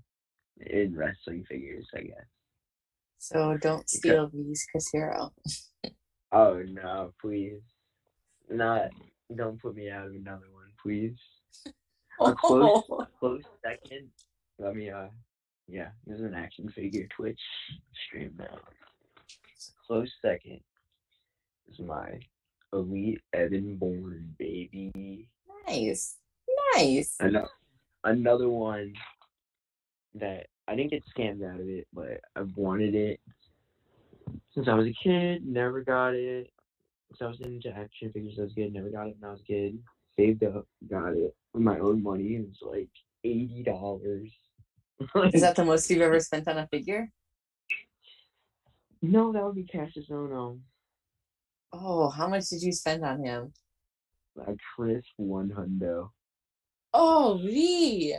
[0.59, 2.27] in wrestling figures, I guess.
[3.17, 5.31] So don't steal these, Chris Hero.
[6.31, 7.61] Oh no, please.
[8.51, 8.89] Not
[9.35, 11.17] don't put me out of another one, please.
[12.21, 14.09] A close, Oh, close second.
[14.57, 15.07] Let me uh
[15.67, 17.39] yeah, this is an action figure Twitch
[18.07, 18.57] stream now.
[19.87, 20.59] Close second
[21.71, 22.19] is my
[22.73, 25.27] elite Evan Bourne baby.
[25.67, 26.17] nice.
[26.75, 27.15] Nice.
[27.19, 27.47] Another
[28.03, 28.93] another one
[30.15, 33.19] that I didn't get scammed out of it, but I've wanted it
[34.53, 35.45] since I was a kid.
[35.45, 36.51] Never got it.
[37.11, 38.73] Since I was into action figures, I was good.
[38.73, 39.79] Never got it when I was a kid.
[40.19, 42.35] Saved up, got it with my own money.
[42.35, 42.89] It was like
[43.23, 44.29] eighty dollars.
[45.33, 47.09] Is that the most you've ever spent on a figure?
[49.01, 49.31] no?
[49.31, 50.59] That would be Kassius Ohno.
[51.71, 53.53] Oh, how much did you spend on him?
[54.45, 56.09] A crisp one hundo.
[56.93, 58.13] Oh, Vi.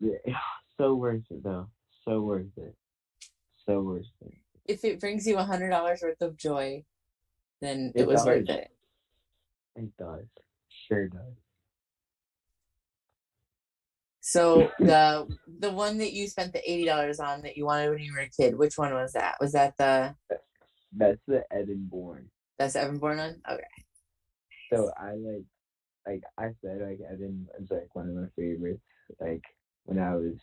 [0.00, 0.12] Yeah,
[0.78, 1.68] so worth it though.
[2.06, 2.74] So worth it.
[3.66, 4.32] So worth it.
[4.64, 6.84] If it brings you a hundred dollars worth of joy,
[7.60, 8.70] then it, It was worth it.
[9.76, 10.24] It does.
[10.88, 11.20] Sure does.
[14.20, 15.26] So the
[15.58, 18.20] the one that you spent the eighty dollars on that you wanted when you were
[18.20, 19.36] a kid, which one was that?
[19.40, 20.14] Was that the
[20.96, 22.30] That's the Evan Bourne.
[22.58, 23.42] that's the Evan Bourne one?
[23.50, 23.62] Okay.
[24.72, 25.44] So I like,
[26.06, 28.82] like I said, like Evan was like one of my favorites.
[29.20, 29.44] Like
[29.84, 30.34] when I was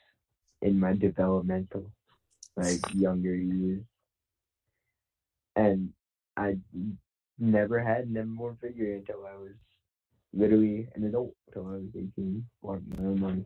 [0.62, 1.92] in my developmental,
[2.58, 3.84] like younger years,
[5.56, 5.90] and
[6.38, 6.58] I
[7.38, 9.54] never had an Evan Bourne figure until I was
[10.36, 11.34] literally an adult.
[11.48, 13.46] Until I was eighteen, or my own money.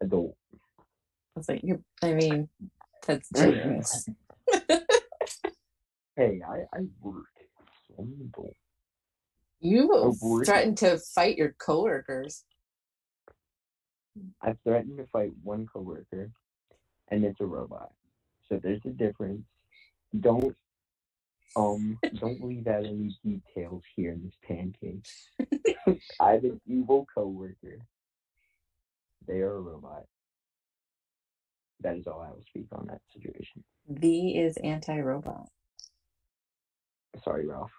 [0.00, 0.36] Adult.
[0.54, 0.56] I
[1.36, 2.48] was like, you I mean,
[3.06, 4.08] that's generous.
[6.14, 7.24] Hey, I I work.
[7.98, 8.54] I'm an adult.
[9.60, 12.44] You threatened to fight your coworkers.
[14.42, 16.30] I threatened to fight one coworker,
[17.08, 17.92] and it's a robot.
[18.48, 19.42] So there's a difference.
[20.20, 20.54] Don't
[21.56, 25.06] um don't leave out any details here in this pancake.
[26.20, 27.78] I have an evil coworker.
[29.26, 30.04] They are a robot.
[31.80, 33.64] That is all I will speak on that situation.
[33.88, 35.48] Vi is anti-robot.
[37.24, 37.72] Sorry, Ralph.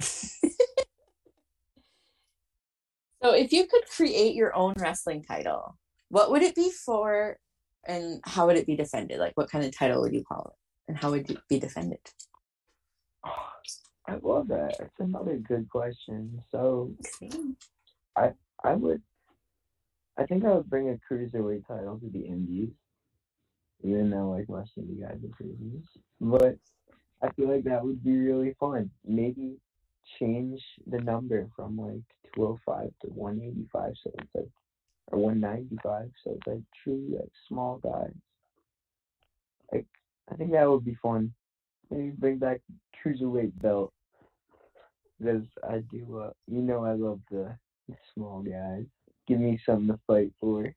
[3.22, 5.76] So if you could create your own wrestling title,
[6.08, 7.36] what would it be for
[7.86, 9.18] and how would it be defended?
[9.20, 10.88] Like what kind of title would you call it?
[10.88, 12.00] And how would it be defended?
[13.24, 14.76] I love that.
[14.78, 16.42] That's another good question.
[16.50, 16.92] So
[18.16, 18.32] I
[18.62, 19.02] I would
[20.18, 22.70] I think I would bring a cruiserweight title to the indies.
[23.84, 25.86] Even though like most of the guys are cruisers.
[26.20, 26.56] But
[27.22, 28.90] I feel like that would be really fun.
[29.04, 29.56] Maybe
[30.18, 32.02] change the number from like
[32.34, 34.48] two oh five to one eighty five so it's like
[35.08, 38.14] or one ninety five so it's like truly like small guys.
[39.72, 39.86] Like
[40.30, 41.32] I think that would be fun.
[41.92, 42.62] Maybe bring back
[43.04, 43.92] cruiserweight belt.
[45.18, 47.56] Because I do uh you know I love the
[47.88, 48.86] the small guys.
[49.26, 50.74] Give me something to fight for.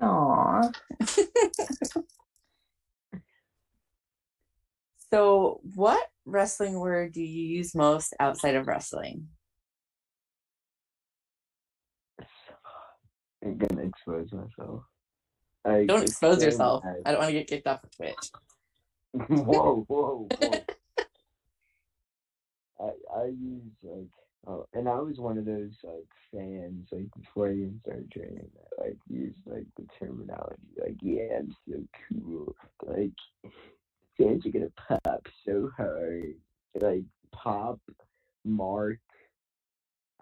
[0.00, 0.72] Aww.
[5.10, 9.26] so what wrestling word do you use most outside of wrestling?
[13.44, 14.84] I'm gonna expose myself.
[15.64, 16.84] I Don't expose yourself.
[17.04, 18.30] I don't want to get kicked off of Twitch.
[19.28, 20.64] whoa, whoa, whoa.
[22.80, 24.10] I I use like
[24.46, 28.50] oh, and I was one of those like fans like before I even started training
[28.54, 32.54] that like used like the terminology like yeah I'm so cool.
[32.84, 33.12] Like
[34.18, 36.34] fans are gonna pop so hard.
[36.78, 37.80] Like pop
[38.44, 38.98] mark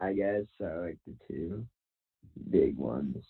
[0.00, 1.66] I guess are like the two
[2.50, 3.24] big ones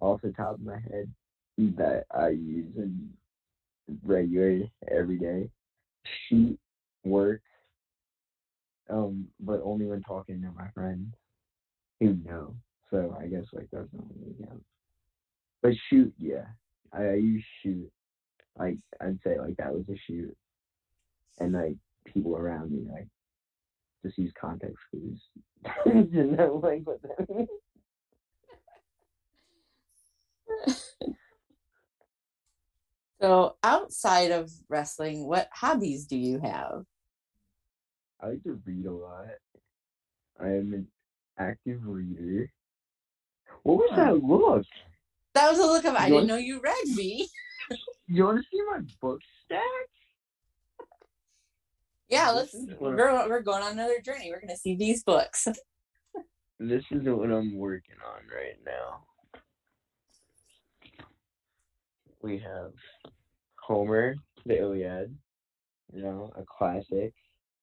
[0.00, 1.12] off the top of my head
[1.56, 3.10] that I use in
[4.04, 5.48] regular every day.
[6.28, 6.58] Shoot,
[7.04, 7.40] work,
[8.90, 11.14] um, but only when talking to my friends
[12.00, 12.54] who know.
[12.90, 14.62] So I guess like that's not really count.
[15.62, 16.44] But shoot, yeah,
[16.92, 17.90] I, I use shoot.
[18.58, 20.36] Like I'd say like that was a shoot,
[21.40, 23.08] and like people around me like
[24.04, 25.20] just use context clues
[25.84, 27.48] to know like what that means.
[33.20, 36.84] So outside of wrestling, what hobbies do you have?
[38.20, 39.26] I like to read a lot.
[40.40, 40.88] I am an
[41.38, 42.50] active reader.
[43.62, 44.64] What was that look?
[45.34, 47.28] That was a look of I You didn't know you read me.
[48.06, 49.62] You want to see my book stack?
[52.10, 54.30] Yeah, let's we're, we're going on another journey.
[54.30, 55.48] We're gonna see these books.
[56.60, 59.02] This is what I'm working on right now.
[62.24, 62.72] We have
[63.62, 64.14] Homer,
[64.46, 65.14] the Iliad,
[65.92, 67.12] you know, a classic,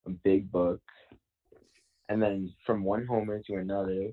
[0.06, 0.82] a big book.
[2.10, 4.10] And then from one Homer to another,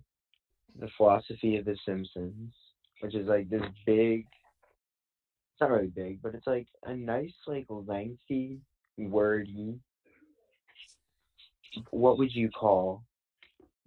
[0.79, 2.53] the philosophy of the Simpsons,
[3.01, 4.25] which is like this big
[5.53, 8.61] it's not really big, but it's like a nice, like lengthy,
[8.97, 9.79] wordy
[11.91, 13.03] what would you call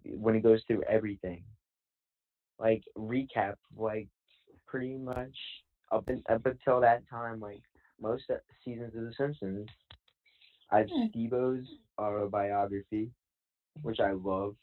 [0.06, 1.44] when it goes through everything?
[2.60, 4.08] Like recap, like
[4.68, 5.36] pretty much
[5.92, 7.62] up in, up until that time, like
[8.02, 8.24] most
[8.64, 9.68] seasons of The Simpsons.
[10.72, 11.08] I have Hmm.
[11.10, 11.66] Steve-O's
[12.00, 13.10] autobiography,
[13.82, 14.56] which I love.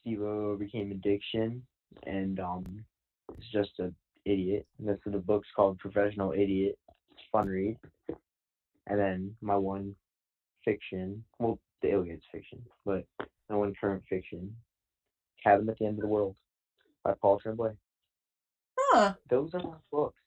[0.00, 1.62] Steve-O overcame addiction,
[2.06, 2.84] and um,
[3.36, 3.92] is just a
[4.24, 4.66] idiot.
[4.78, 6.78] And what the book's called, Professional Idiot.
[7.12, 7.76] It's fun read.
[8.86, 9.94] And then my one
[10.64, 13.04] fiction, well, the Iliad's fiction, but
[13.50, 14.54] my one current fiction,
[15.42, 16.36] Cabin at the End of the World
[17.04, 17.72] by Paul Tremblay.
[18.78, 20.20] Huh, Those are my books.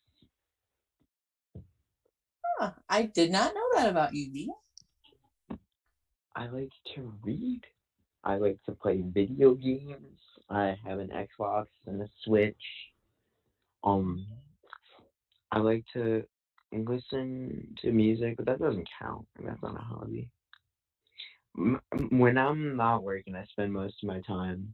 [2.89, 4.53] I did not know that about you,
[6.35, 7.61] I like to read.
[8.23, 10.19] I like to play video games.
[10.49, 12.55] I have an Xbox and a Switch.
[13.83, 14.27] Um,
[15.51, 16.23] I like to
[16.71, 19.25] listen to music, but that doesn't count.
[19.43, 20.29] That's not a hobby.
[22.11, 24.73] When I'm not working, I spend most of my time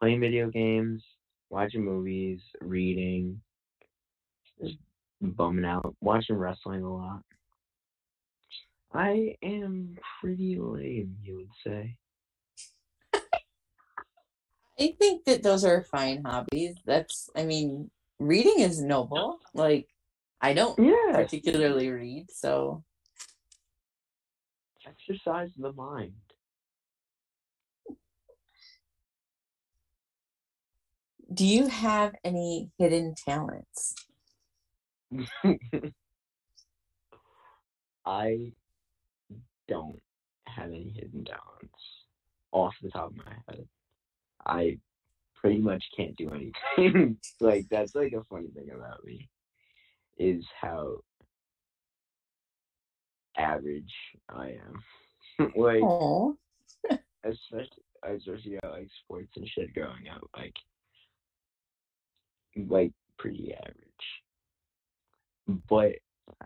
[0.00, 1.02] playing video games,
[1.50, 3.40] watching movies, reading,
[4.60, 4.78] just
[5.22, 7.22] bumming out, watching wrestling a lot.
[8.92, 11.96] I am pretty lame, you would say.
[14.78, 16.76] I think that those are fine hobbies.
[16.84, 19.38] That's, I mean, reading is noble.
[19.54, 19.88] Like,
[20.40, 21.12] I don't yeah.
[21.14, 22.82] particularly read, so.
[24.86, 26.12] Exercise the mind.
[31.32, 33.94] Do you have any hidden talents?
[38.06, 38.52] I
[39.68, 40.00] don't
[40.46, 41.82] have any hidden talents
[42.52, 43.66] off the top of my head.
[44.46, 44.78] I
[45.34, 47.16] pretty much can't do anything.
[47.40, 49.28] like that's like a funny thing about me
[50.18, 50.98] is how
[53.36, 53.92] average
[54.28, 55.52] I am.
[55.56, 56.36] like Oh,
[57.24, 60.54] especially especially at like sports and shit growing up, like
[62.68, 64.21] like pretty average.
[65.46, 65.92] But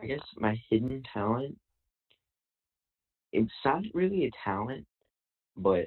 [0.00, 1.58] I guess my hidden talent
[3.32, 4.86] it's not really a talent,
[5.56, 5.86] but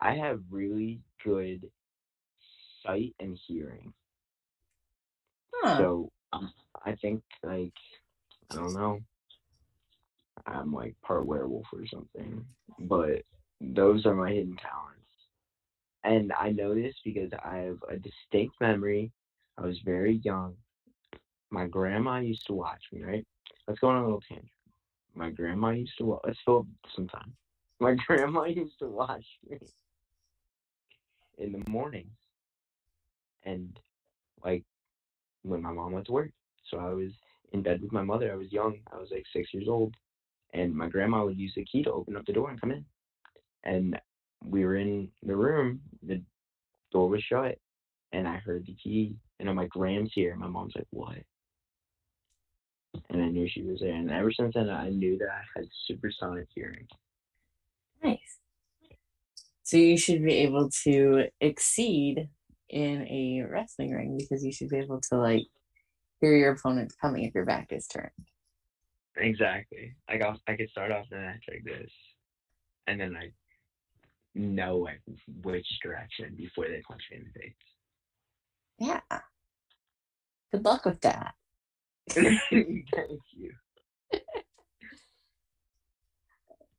[0.00, 1.62] I have really good
[2.84, 3.92] sight and hearing.
[5.54, 5.76] huh.
[5.78, 6.52] So um,
[6.84, 7.72] I think like
[8.50, 9.00] I don't know.
[10.46, 12.44] I'm like part werewolf or something.
[12.78, 13.22] But
[13.60, 15.00] those are my hidden talents.
[16.04, 19.12] And I know this because I have a distinct memory.
[19.58, 20.54] I was very young.
[21.50, 23.26] My grandma used to watch me, right?
[23.66, 24.50] Let's go on a little tangent.
[25.14, 27.32] My grandma used to watch let's fill up some time.
[27.80, 29.58] My grandma used to watch me
[31.38, 32.10] in the mornings.
[33.44, 33.78] And
[34.42, 34.64] like
[35.42, 36.30] when my mom went to work.
[36.70, 37.10] So I was
[37.52, 38.32] in bed with my mother.
[38.32, 38.78] I was young.
[38.92, 39.94] I was like six years old.
[40.52, 42.84] And my grandma would use the key to open up the door and come in.
[43.64, 44.00] And
[44.44, 45.80] we were in the room.
[46.02, 46.20] The
[46.92, 47.58] door was shut.
[48.12, 49.16] And I heard the key.
[49.38, 50.34] And I'm like, Graham's here.
[50.36, 51.18] My mom's like, what?
[53.10, 53.94] And I knew she was there.
[53.94, 56.86] And ever since then, I knew that I had supersonic hearing.
[58.02, 58.38] Nice.
[59.62, 62.28] So you should be able to exceed
[62.68, 65.46] in a wrestling ring because you should be able to like
[66.20, 68.10] hear your opponent coming if your back is turned.
[69.16, 69.94] Exactly.
[70.08, 71.90] I, I could start off the match like this,
[72.86, 73.30] and then I
[74.34, 75.00] know like
[75.42, 77.54] which direction before they punch me in the face.
[78.78, 79.20] Yeah.
[80.52, 81.34] Good luck with that.
[82.14, 83.50] Thank you.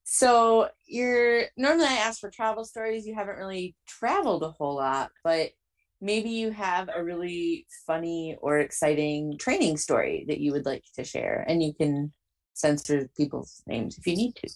[0.10, 3.06] So you're normally I ask for travel stories.
[3.06, 5.52] You haven't really traveled a whole lot, but
[6.00, 11.04] maybe you have a really funny or exciting training story that you would like to
[11.04, 12.14] share, and you can
[12.54, 14.50] censor people's names if you need to.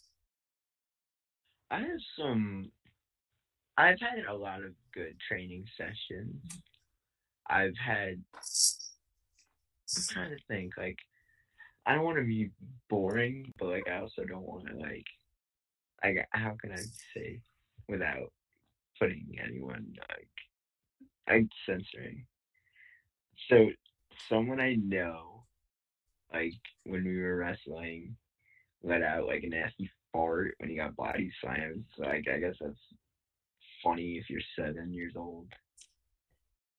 [1.70, 2.72] I have some.
[3.78, 6.42] I've had a lot of good training sessions.
[7.50, 8.22] I've had.
[9.96, 10.74] I'm trying to think.
[10.78, 10.98] Like,
[11.86, 12.50] I don't want to be
[12.90, 15.06] boring, but like, I also don't want to like.
[16.04, 16.82] Like, how can I
[17.14, 17.42] say
[17.88, 18.32] without
[19.00, 20.28] putting anyone like,
[21.30, 22.26] like censoring?
[23.50, 23.70] So,
[24.30, 25.44] someone I know,
[26.34, 26.54] like
[26.86, 28.16] when we were wrestling,
[28.84, 31.86] let out like a nasty fart when he got body slammed.
[31.96, 32.74] So like, I guess that's
[33.84, 35.48] funny if you're seven years old.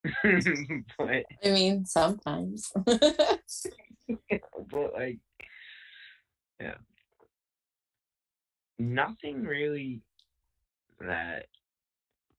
[0.99, 2.73] but I mean, sometimes.
[2.85, 3.39] but
[4.95, 5.19] like,
[6.61, 6.75] yeah,
[8.79, 10.01] nothing really
[11.01, 11.47] that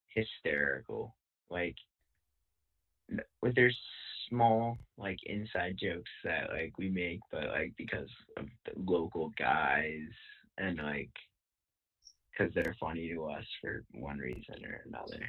[0.07, 1.15] hysterical.
[1.49, 1.75] Like,
[3.41, 3.77] with there's
[4.29, 10.09] small like inside jokes that like we make, but like because of the local guys
[10.57, 11.11] and like
[12.31, 15.23] because they're funny to us for one reason or another.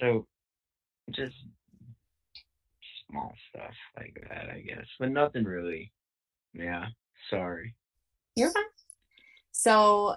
[0.00, 0.26] So,
[1.10, 1.34] just
[3.10, 5.92] small stuff like that, I guess, but nothing really.
[6.54, 6.86] Yeah,
[7.30, 7.74] sorry.
[8.36, 8.62] You're fine.
[9.50, 10.16] So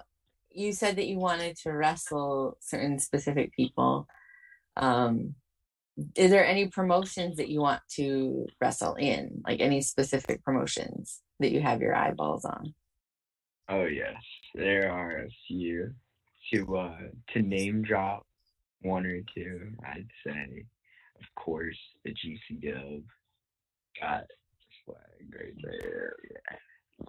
[0.50, 4.06] you said that you wanted to wrestle certain specific people.
[4.76, 5.34] Um,
[6.14, 9.42] is there any promotions that you want to wrestle in?
[9.46, 12.74] Like any specific promotions that you have your eyeballs on?
[13.68, 14.16] Oh yes,
[14.54, 15.92] there are a few.
[16.52, 16.98] To uh
[17.32, 18.24] to name drop
[18.82, 20.64] one or two, I'd say,
[21.18, 23.02] of course, the GCW
[24.00, 24.24] got
[24.84, 26.14] flag right there.
[26.30, 26.56] Yeah.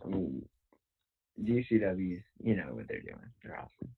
[0.04, 0.46] I mean,
[1.44, 3.32] GCW's, you know what they're doing.
[3.44, 3.94] They're awesome.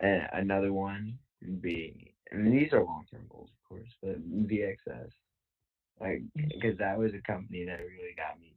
[0.00, 4.20] And another one would be, I mean, these are long term goals, of course, but
[4.48, 5.10] VXS.
[6.00, 6.48] Like, mm.
[6.48, 8.54] because that was a company that really got me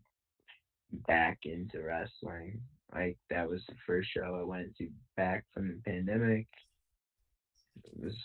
[1.07, 2.59] back into wrestling.
[2.93, 6.47] Like, that was the first show I went to back from the pandemic.
[7.84, 8.15] It was,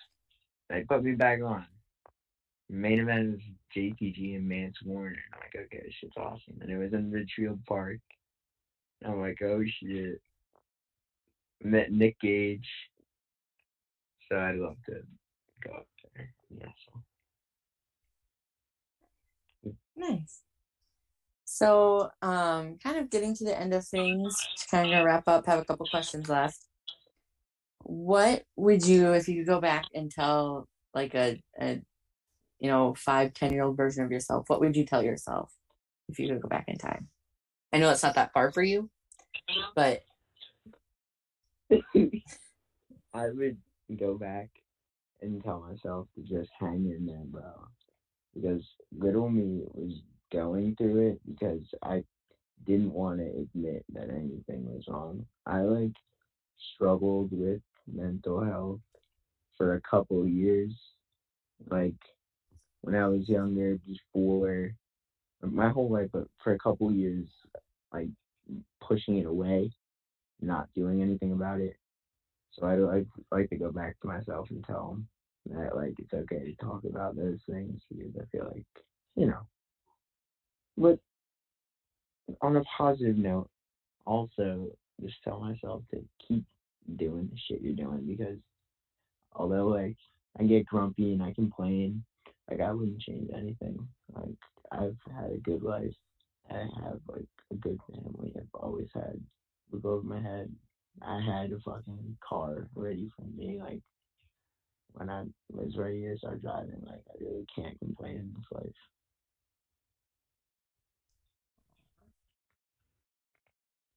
[0.71, 1.67] they put me back on.
[2.71, 3.41] Main event is
[3.77, 5.17] JTG and Mance Warner.
[5.33, 6.59] I'm like, okay, this shit's awesome.
[6.61, 7.99] And it was in Ridgefield Park.
[9.05, 10.21] I'm like, oh shit.
[11.63, 12.69] Met Nick Gage.
[14.29, 15.03] So I'd love to
[15.63, 16.33] go up there.
[16.51, 16.67] Yeah,
[19.65, 19.73] so.
[19.97, 20.41] Nice.
[21.45, 25.47] So, um, kind of getting to the end of things, to kind of wrap up,
[25.47, 26.59] have a couple questions left.
[27.83, 31.81] What would you, if you could go back and tell like a, a
[32.59, 35.53] you know, five, ten year old version of yourself, what would you tell yourself
[36.09, 37.09] if you could go back in time?
[37.73, 38.89] I know it's not that far for you,
[39.75, 40.03] but
[43.15, 43.57] I would
[43.97, 44.49] go back
[45.21, 47.69] and tell myself to just hang in there, bro.
[48.35, 48.63] Because
[48.97, 50.01] little me was
[50.33, 52.05] going through it because I
[52.67, 55.25] didn't want to admit that anything was wrong.
[55.47, 55.93] I like
[56.75, 57.61] struggled with
[57.93, 58.81] mental health
[59.57, 60.73] for a couple years.
[61.71, 61.95] Like
[62.85, 64.75] when I was younger, before
[65.41, 67.27] my whole life, but for a couple years,
[67.93, 68.09] like
[68.81, 69.73] pushing it away,
[70.43, 71.77] not doing anything about it.
[72.53, 75.09] So I like like to go back to myself and tell them
[75.59, 78.67] that like it's okay to talk about those things because I feel like
[79.17, 79.47] you know.
[80.77, 80.99] But
[82.43, 83.49] on a positive note,
[84.05, 84.69] also
[85.03, 86.45] just tell myself to keep
[86.97, 88.39] doing the shit you're doing because
[89.33, 89.97] although like
[90.39, 92.05] I get grumpy and I complain,
[92.51, 93.77] like I wouldn't change anything.
[94.13, 94.37] Like
[94.73, 95.95] I've had a good life.
[96.51, 98.33] I have like a good family.
[98.37, 99.21] I've always had
[99.71, 100.53] roof over my head.
[101.03, 103.61] I had a fucking car ready for me.
[103.61, 103.81] Like
[104.93, 108.75] when I was ready to start driving, like I really can't complain in this life.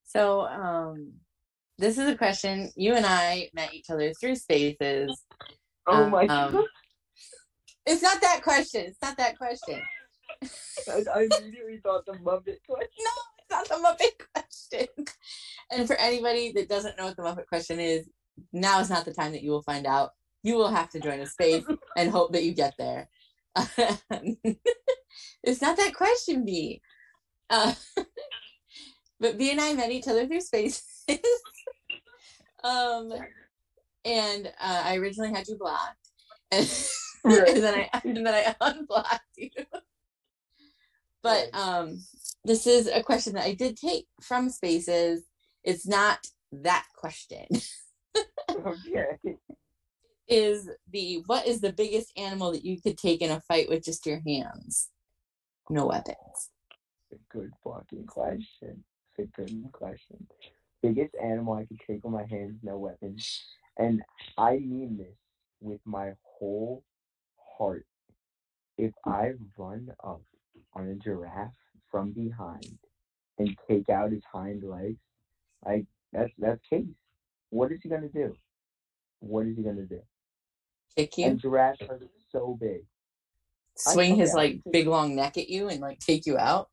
[0.05, 1.13] So, um,
[1.77, 2.71] this is a question.
[2.75, 5.23] You and I met each other through spaces.
[5.85, 6.65] Oh my Um, god!
[7.87, 8.85] It's not that question.
[8.85, 9.81] It's not that question.
[10.89, 12.89] I, immediately thought the Muppet question.
[12.99, 14.87] No, it's not the Muppet question.
[15.71, 18.09] And for anybody that doesn't know what the Muppet question is,
[18.51, 20.09] now is not the time that you will find out.
[20.43, 21.63] You will have to join a space
[21.95, 23.07] and hope that you get there.
[23.55, 24.01] it's
[25.61, 26.81] not that question, Vi.
[27.49, 27.73] Uh,
[29.19, 31.05] but Vi and I met each other through spaces.
[32.63, 33.13] um,
[34.03, 36.09] and uh, I originally had you blocked,
[36.51, 36.69] and,
[37.23, 39.49] and then I and then I unblocked you.
[41.23, 41.99] But um,
[42.45, 45.23] this is a question that I did take from Spaces.
[45.61, 47.47] It's not that question.
[48.49, 49.35] Okay.
[50.29, 53.83] Is the what is the biggest animal that you could take in a fight with
[53.83, 54.89] just your hands?
[55.69, 56.51] No weapons.
[57.11, 58.85] a good fucking question.
[59.17, 60.27] It's a good question.
[60.81, 63.43] Biggest animal I could take with my hands, no weapons.
[63.77, 64.01] And
[64.37, 65.17] I mean this
[65.59, 66.83] with my whole
[67.57, 67.85] heart.
[68.77, 70.21] If I run up
[70.73, 71.51] on a giraffe
[71.89, 72.77] from behind
[73.39, 74.99] and take out his hind legs,
[75.65, 76.85] like that's that's case.
[77.49, 78.35] What is he gonna do?
[79.19, 80.01] What is he gonna do?
[80.95, 81.99] Kick you, And giraffes are
[82.31, 82.81] so big.
[83.75, 86.69] swing his like big long neck at you and like take you out.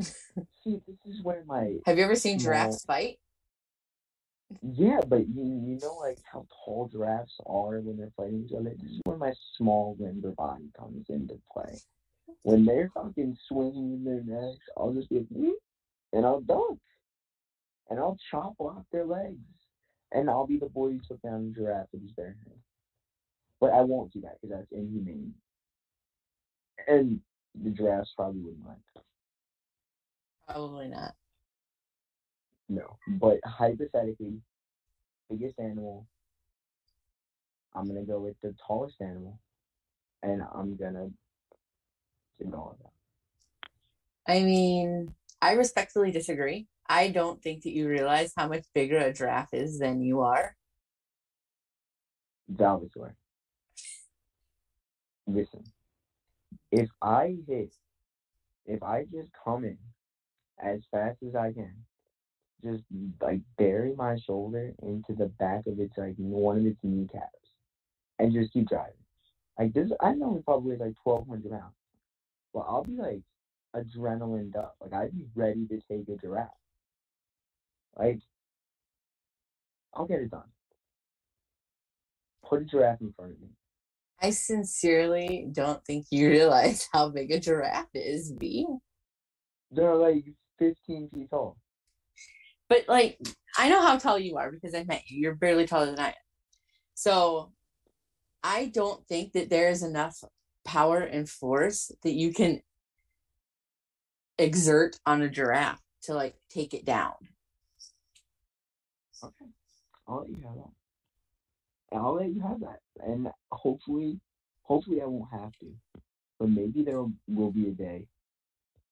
[0.00, 2.42] See, this is where my Have you ever seen No.
[2.44, 3.18] giraffes fight?
[4.62, 8.74] Yeah, but you you know like how tall giraffes are when they're fighting each other.
[8.76, 11.78] This is where my small limber body comes into play.
[12.42, 15.58] When they're fucking swinging their necks, I'll just be like, "Whoop,"
[16.12, 16.80] and I'll dunk,
[17.88, 19.38] and I'll chop off their legs,
[20.12, 22.64] and I'll be the boy who took down a giraffe with his bare hands.
[23.60, 25.34] But I won't do that because that's inhumane,
[26.88, 27.20] and
[27.54, 29.04] the giraffes probably wouldn't like.
[30.48, 31.14] Probably not.
[32.70, 34.40] No, but hypothetically,
[35.28, 36.06] biggest animal.
[37.74, 39.40] I'm gonna go with the tallest animal,
[40.22, 41.10] and I'm gonna
[42.38, 44.32] with that.
[44.32, 46.68] I mean, I respectfully disagree.
[46.88, 50.56] I don't think that you realize how much bigger a giraffe is than you are.
[52.54, 53.14] Valvasor.
[55.26, 55.64] Listen,
[56.70, 57.74] if I hit,
[58.64, 59.78] if I just come in
[60.62, 61.74] as fast as I can,
[62.62, 62.82] just
[63.20, 67.48] like bury my shoulder into the back of its like one of its kneecaps,
[68.18, 68.94] and just keep driving.
[69.58, 71.74] Like this, I know it probably like twelve hundred pounds,
[72.54, 73.22] but I'll be like
[73.74, 74.76] adrenaline up.
[74.80, 76.48] Like I'd be ready to take a giraffe.
[77.98, 78.20] Like
[79.94, 80.42] I'll get it done.
[82.48, 83.48] Put a giraffe in front of me.
[84.22, 88.66] I sincerely don't think you realize how big a giraffe is, Vi.
[89.70, 90.24] They're like
[90.58, 91.56] 15 feet tall.
[92.70, 93.18] But like,
[93.58, 95.20] I know how tall you are because I met you.
[95.20, 96.14] You're barely taller than I am.
[96.94, 97.52] So
[98.44, 100.22] I don't think that there is enough
[100.64, 102.62] power and force that you can
[104.38, 107.14] exert on a giraffe to like take it down.
[109.22, 109.50] Okay.
[110.06, 110.70] I'll let you have that.
[111.90, 112.78] And I'll let you have that.
[113.00, 114.20] And hopefully,
[114.62, 115.66] hopefully I won't have to.
[116.38, 118.06] But maybe there will be a day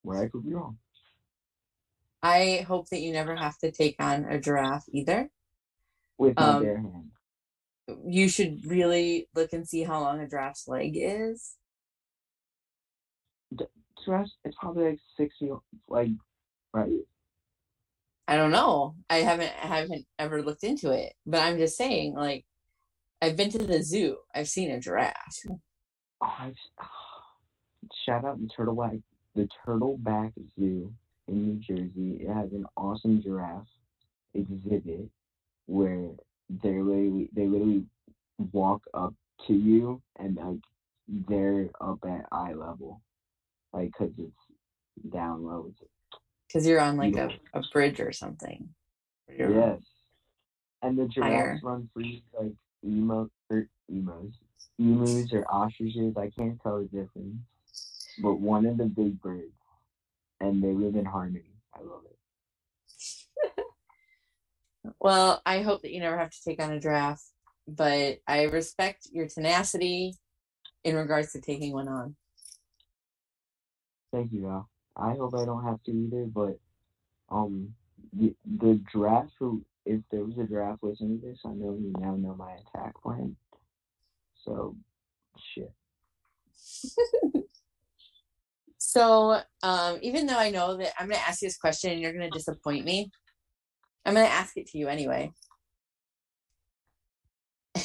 [0.02, 0.78] where I could be wrong.
[2.22, 5.30] I hope that you never have to take on a giraffe either.
[6.18, 7.10] With my Um, bare hand.
[8.06, 11.56] You should really look and see how long a giraffe's leg is
[14.04, 15.50] Giraffes, it's probably like sixty,
[15.88, 16.10] like
[16.72, 16.90] right.
[18.26, 18.94] I don't know.
[19.08, 22.44] I haven't I haven't ever looked into it, but I'm just saying, like,
[23.22, 24.18] I've been to the zoo.
[24.34, 25.44] I've seen a giraffe.
[25.48, 26.86] Oh, I've, oh,
[28.06, 29.02] shout out the Turtleback,
[29.34, 30.92] the Turtleback Zoo
[31.28, 32.18] in New Jersey.
[32.22, 33.66] It has an awesome giraffe
[34.34, 35.08] exhibit
[35.66, 36.08] where
[36.62, 37.84] they literally they literally
[38.52, 39.14] walk up
[39.46, 40.58] to you and like
[41.28, 43.00] they're up at eye level,
[43.72, 45.72] like because it's down low.
[46.46, 47.36] Because you're on like a, Yeah.
[47.54, 48.68] a bridge or something.
[49.28, 49.80] You're- yes,
[50.82, 51.60] and the giraffes Higher.
[51.62, 52.52] run free like
[52.84, 54.32] emo or emos,
[54.78, 56.16] emus or ostriches.
[56.16, 57.36] I can't tell the difference,
[58.22, 59.52] but one of the big birds,
[60.40, 61.54] and they live in harmony.
[61.74, 63.64] I love it.
[65.00, 67.22] Well, I hope that you never have to take on a draft,
[67.66, 70.14] but I respect your tenacity
[70.82, 72.16] in regards to taking one on.
[74.12, 74.64] Thank you.
[74.96, 76.58] I hope I don't have to either, but
[77.28, 77.74] um,
[78.12, 81.92] the, the giraffe who, if there was a draft listening to this, I know you
[81.98, 83.36] now know my attack plan.
[84.44, 84.74] So,
[85.54, 85.72] shit.
[88.88, 92.00] So, um, even though I know that I'm going to ask you this question and
[92.00, 93.10] you're going to disappoint me,
[94.06, 95.30] I'm going to ask it to you anyway.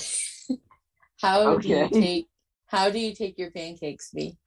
[1.21, 2.27] how do you take
[2.67, 4.37] how do you take your pancakes, Vi?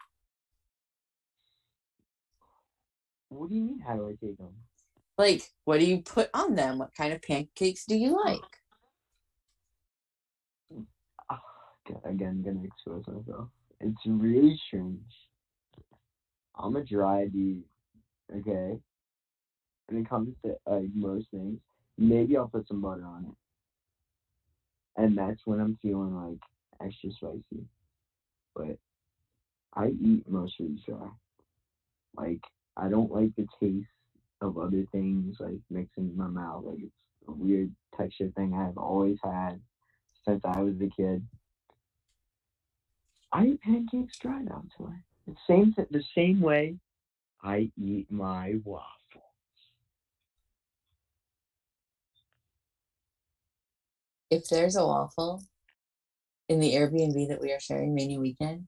[3.29, 3.81] What do you mean?
[3.87, 4.55] How do I take them?
[5.19, 6.79] Like, what do you put on them?
[6.79, 8.41] What kind of pancakes do you like?
[12.07, 13.49] Again, gonna expose myself.
[13.81, 15.26] It's really strange.
[16.59, 17.65] I'm a dry dude,
[18.35, 18.79] okay?
[19.89, 21.61] When it comes to like most things,
[21.99, 27.67] maybe I'll put some butter on it, and that's when I'm feeling like extra spicy.
[28.55, 28.79] But
[29.75, 31.09] I eat most foods dry.
[32.17, 32.41] Like
[32.77, 33.89] I don't like the taste
[34.41, 36.65] of other things like mixing in my mouth.
[36.65, 36.93] Like it's
[37.29, 39.61] a weird texture thing I've always had
[40.27, 41.27] since I was a kid.
[43.33, 44.85] I eat pancakes dry now, the
[45.47, 46.77] same th- the same way
[47.43, 48.93] I eat my waffles.
[54.31, 55.43] If there's a waffle
[56.49, 58.67] in the Airbnb that we are sharing many weekend,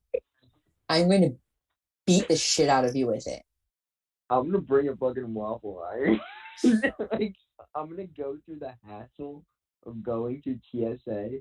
[0.89, 1.37] I'm going to
[2.07, 3.43] beat the shit out of you with it.
[4.31, 6.21] I'm gonna bring a fucking waffle iron.
[7.13, 7.35] like
[7.75, 9.45] I'm gonna go through the hassle
[9.87, 11.41] of going to TSA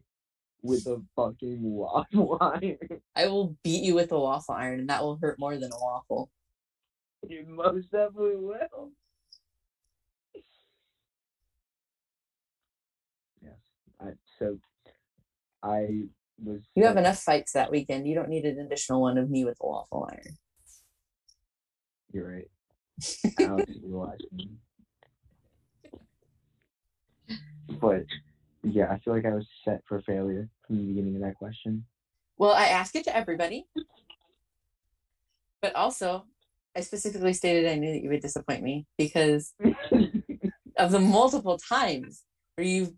[0.62, 2.78] with a fucking waffle iron.
[3.16, 5.80] I will beat you with a waffle iron, and that will hurt more than a
[5.80, 6.30] waffle.
[7.28, 8.91] You most definitely will.
[13.41, 13.53] Yes.
[13.99, 14.05] I,
[14.39, 14.60] so
[15.64, 16.03] I
[16.43, 16.62] was.
[16.76, 18.08] You have set- enough fights that weekend.
[18.08, 20.38] You don't need an additional one of me with a waffle iron.
[22.12, 22.49] You're right.
[23.39, 24.58] Alex is watching.
[27.82, 28.05] But
[28.72, 31.86] yeah, I feel like I was set for failure from the beginning of that question.
[32.38, 33.68] Well, I ask it to everybody,
[35.61, 36.26] but also
[36.76, 39.53] I specifically stated I knew that you would disappoint me because
[40.78, 42.24] of the multiple times
[42.55, 42.93] where you've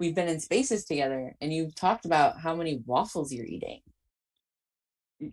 [0.00, 3.80] we've been in spaces together and you've talked about how many waffles you're eating.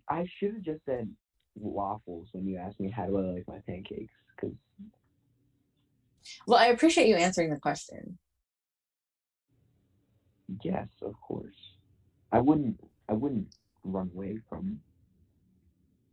[0.09, 1.09] I should have just said
[1.55, 4.55] waffles when you asked me how do I like my pancakes because
[6.45, 8.18] Well, I appreciate you answering the question.
[10.64, 11.56] Yes, of course,
[12.32, 12.80] I wouldn't
[13.10, 13.47] I wouldn't
[13.84, 14.80] run away from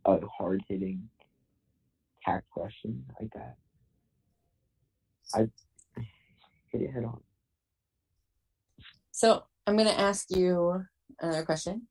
[0.05, 1.09] a hard hitting
[2.25, 3.55] tack question like that.
[5.33, 5.47] I
[6.71, 7.21] hit it head on.
[9.11, 10.83] So I'm gonna ask you
[11.21, 11.87] another question.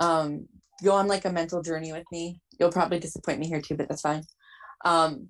[0.00, 0.48] Um,
[0.82, 2.40] go on like a mental journey with me.
[2.58, 4.22] You'll probably disappoint me here too, but that's fine.
[4.84, 5.28] Um,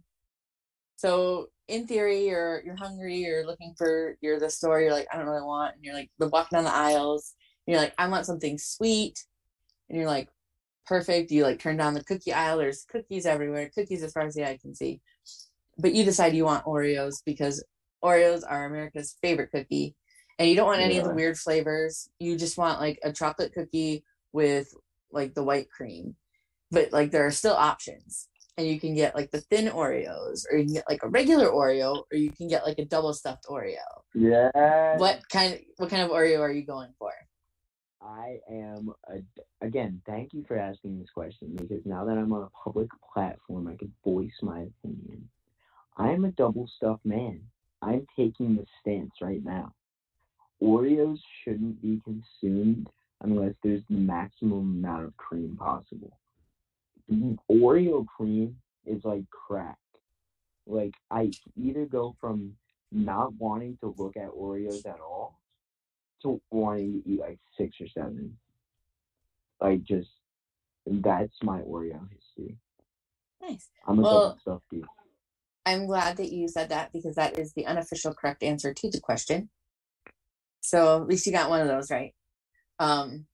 [0.97, 5.17] so in theory, you're you're hungry, you're looking for you're the store, you're like, I
[5.17, 7.35] don't really want, and you're like the walking down the aisles,
[7.67, 9.25] and you're like, I want something sweet,
[9.89, 10.29] and you're like,
[10.87, 11.31] perfect.
[11.31, 14.45] You like turn down the cookie aisle, there's cookies everywhere, cookies as far as the
[14.45, 15.01] eye can see.
[15.79, 17.65] But you decide you want Oreos because
[18.03, 19.95] Oreos are America's favorite cookie
[20.39, 22.09] and you don't want any of the weird flavors.
[22.19, 24.73] You just want like a chocolate cookie with
[25.11, 26.15] like the white cream.
[26.71, 28.29] But like there are still options.
[28.59, 31.47] And you can get like the thin Oreos, or you can get like a regular
[31.47, 33.77] Oreo, or you can get like a double stuffed Oreo.
[34.15, 34.97] Yeah.
[34.97, 37.13] What kind what kind of Oreo are you going for?
[38.03, 40.03] I am a, again.
[40.07, 43.77] Thank you for asking this question because now that I'm on a public platform, I
[43.77, 45.29] can voice my opinion.
[45.97, 47.41] I am a double stuffed man.
[47.81, 49.73] I'm taking the stance right now.
[50.63, 52.89] Oreos shouldn't be consumed
[53.23, 56.17] unless there's the maximum amount of cream possible.
[57.11, 58.57] Oreo cream
[58.87, 59.79] is like crack.
[60.67, 62.55] Like I either go from
[62.93, 65.39] not wanting to look at Oreos at all
[66.23, 68.37] to wanting to eat like six or seven.
[69.61, 70.11] Like just
[70.87, 72.57] that's my Oreo history.
[73.43, 73.69] Nice.
[73.87, 74.85] I'm a Well- stuffed dude.
[75.67, 79.01] I'm glad that you said that because that is the unofficial correct answer to the
[79.01, 79.51] question.
[80.63, 82.15] So at least you got one of those right.
[82.79, 83.28] Um,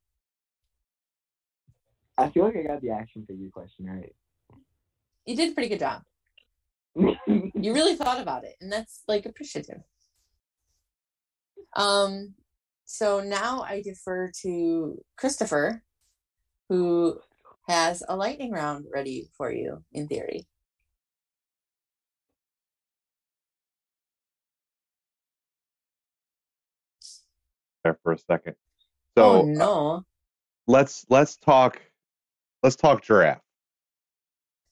[2.17, 4.15] I feel like I got the action figure question right.
[5.27, 6.03] you did a pretty good job.
[7.27, 9.81] You really thought about it, and that's like appreciative.
[11.75, 12.35] Um,
[12.85, 15.83] so now I defer to Christopher,
[16.69, 17.19] who
[17.69, 20.47] has a lightning round ready for you in theory.
[27.85, 28.57] there for a second.
[29.17, 30.05] So oh no.
[30.67, 31.81] let's let's talk
[32.65, 33.43] let's talk giraffe.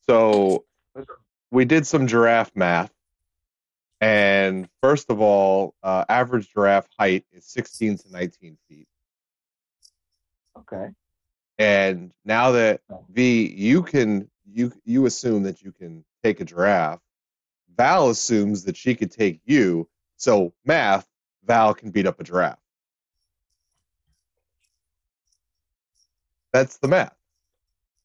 [0.09, 0.65] So
[1.53, 2.93] we did some giraffe math,
[4.01, 8.89] and first of all, uh, average giraffe height is 16 to 19 feet.
[10.59, 10.89] okay.
[11.59, 12.81] And now that
[13.11, 16.99] Vi, you can you you assume that you can take a giraffe.
[17.77, 19.89] Val assumes that she could take you.
[20.17, 21.07] So math,
[21.45, 22.59] Val can beat up a giraffe.
[26.53, 27.15] That's the math.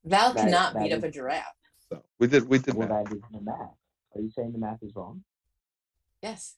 [0.08, 1.54] Val That- cannot that beat up a giraffe.
[1.90, 3.06] So we did we did Well, math.
[3.06, 3.76] that is the math.
[4.16, 5.24] Are you saying the math is wrong?
[6.22, 6.56] Yes.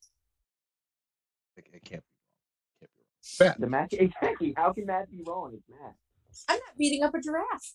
[1.58, 2.82] It, it can't be wrong.
[2.82, 3.50] It Can't be wrong.
[3.50, 3.58] Math.
[3.60, 4.54] The math exactly.
[4.56, 5.52] How can math be wrong?
[5.54, 5.96] It's math.
[6.48, 7.74] I'm not beating up a giraffe.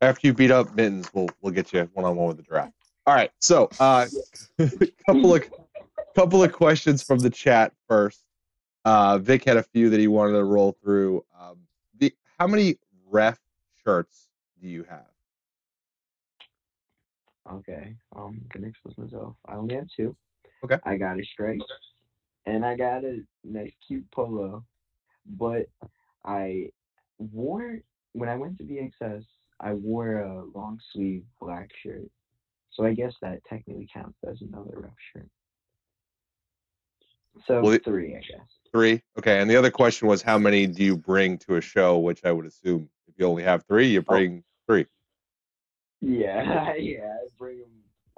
[0.00, 2.72] After you beat up Mittens, we'll we'll get you one on one with the giraffe.
[3.06, 3.30] All right.
[3.40, 4.06] So uh,
[5.06, 5.44] couple of
[6.14, 8.22] couple of questions from the chat first.
[8.84, 11.24] Uh, Vic had a few that he wanted to roll through.
[11.40, 11.63] Um, the,
[12.38, 12.76] how many
[13.10, 13.38] ref
[13.84, 14.28] shirts
[14.60, 15.06] do you have?
[17.52, 17.94] Okay.
[18.16, 19.36] Um, gonna expose myself.
[19.46, 20.16] I only have two.
[20.64, 20.78] Okay.
[20.84, 21.62] I got a straight,
[22.46, 24.64] and I got a nice cute polo,
[25.26, 25.66] but
[26.24, 26.70] I
[27.18, 27.80] wore
[28.12, 29.24] when I went to VXS.
[29.60, 32.10] I wore a long sleeve black shirt,
[32.72, 35.28] so I guess that technically counts as another ref shirt.
[37.46, 38.48] So Well, three, I guess.
[38.74, 39.00] Three.
[39.16, 39.38] Okay.
[39.40, 41.98] And the other question was how many do you bring to a show?
[41.98, 44.02] Which I would assume if you only have three, you oh.
[44.02, 44.86] bring three.
[46.00, 47.04] Yeah, yeah.
[47.04, 47.70] I bring them.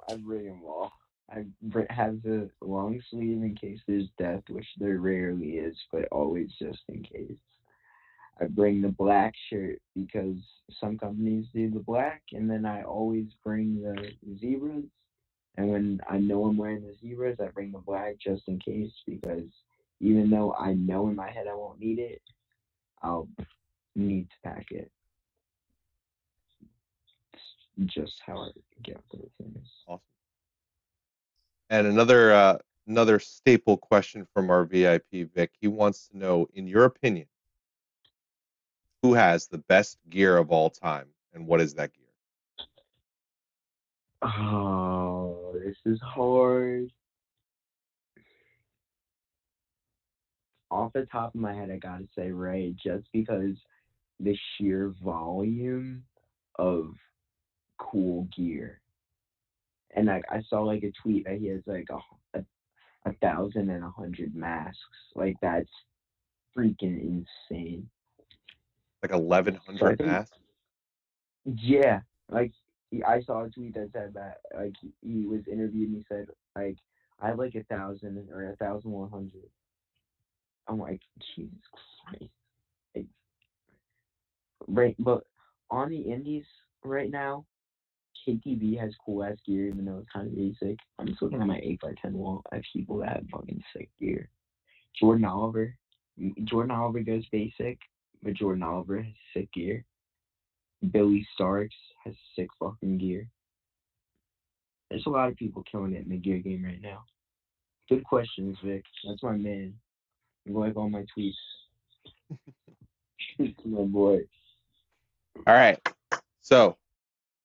[0.09, 0.91] I bring them all.
[1.29, 1.45] I
[1.91, 6.79] have the long sleeve in case there's death, which there rarely is, but always just
[6.89, 7.37] in case.
[8.41, 10.37] I bring the black shirt because
[10.79, 14.85] some companies do the black, and then I always bring the zebras.
[15.55, 18.91] And when I know I'm wearing the zebras, I bring the black just in case
[19.05, 19.49] because
[19.99, 22.21] even though I know in my head I won't need it,
[23.01, 23.27] I'll
[23.95, 24.91] need to pack it.
[27.33, 28.49] It's just how I
[28.83, 29.67] get through things.
[29.87, 30.01] Awesome.
[31.69, 35.51] And another uh, another staple question from our VIP Vic.
[35.59, 37.27] He wants to know, in your opinion,
[39.01, 42.03] who has the best gear of all time, and what is that gear?
[44.21, 46.91] Oh, this is hard.
[50.69, 53.55] Off the top of my head, I gotta say Rey, just because
[54.19, 56.03] the sheer volume
[56.57, 56.93] of
[57.77, 58.81] cool gear.
[59.95, 62.43] And like I saw like a tweet that he has like a, a,
[63.05, 64.77] a thousand and a hundred masks.
[65.15, 65.69] Like that's
[66.57, 67.87] freaking insane.
[69.01, 70.37] Like eleven hundred So I hundred think- masks.
[71.45, 72.51] Yeah, like
[72.91, 76.05] he, I saw a tweet that said that like he, he was interviewed and he
[76.09, 76.75] said like
[77.21, 79.47] I have like a thousand or a thousand one hundred.
[80.67, 81.01] I'm like
[81.35, 81.55] Jesus
[82.05, 82.31] Christ.
[84.67, 85.23] Right, but
[85.69, 86.43] on the indies
[86.83, 87.45] right now,
[88.27, 90.77] KTV has cool ass gear even though it's kind of basic.
[90.99, 92.41] I'm just looking at my eight x ten wall.
[92.51, 94.29] I have people that have fucking sick gear.
[94.99, 95.73] Jordan Oliver,
[96.43, 97.77] Jordan Oliver goes basic,
[98.23, 99.85] but Jordan Oliver has sick gear.
[100.91, 101.69] Billie Starkz
[102.03, 103.29] has sick fucking gear.
[104.89, 107.03] There's a lot of people killing it in the gear game right now.
[107.89, 108.83] Good questions, Vic.
[109.07, 109.73] That's my man.
[110.49, 111.33] Like all my tweets.
[113.65, 114.21] my boy.
[115.45, 115.79] All right.
[116.41, 116.77] So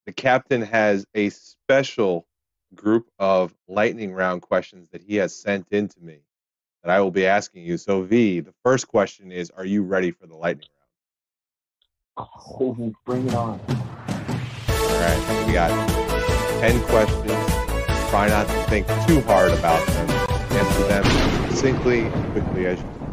[0.05, 2.25] the captain has a special
[2.73, 6.19] group of lightning round questions that he has sent in to me
[6.83, 7.77] that I will be asking you.
[7.77, 10.69] So Vi, the first question is, are you ready for the lightning
[12.17, 12.29] round?
[12.59, 13.59] Oh, bring it on.
[13.59, 15.45] All right.
[15.47, 15.69] We got
[16.61, 18.09] 10 questions.
[18.09, 20.22] Try not to think too hard about them
[20.53, 21.03] answer them
[21.49, 23.03] succinctly and quickly as you can.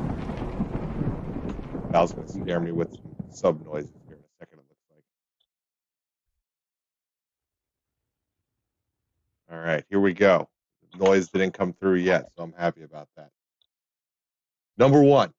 [1.90, 4.84] Val's going to scare me with some sub noises here in a second, it looks
[9.48, 9.58] like.
[9.58, 10.48] All right, here we go.
[10.92, 13.30] The noise didn't come through yet, so I'm happy about that.
[14.76, 15.32] Number one,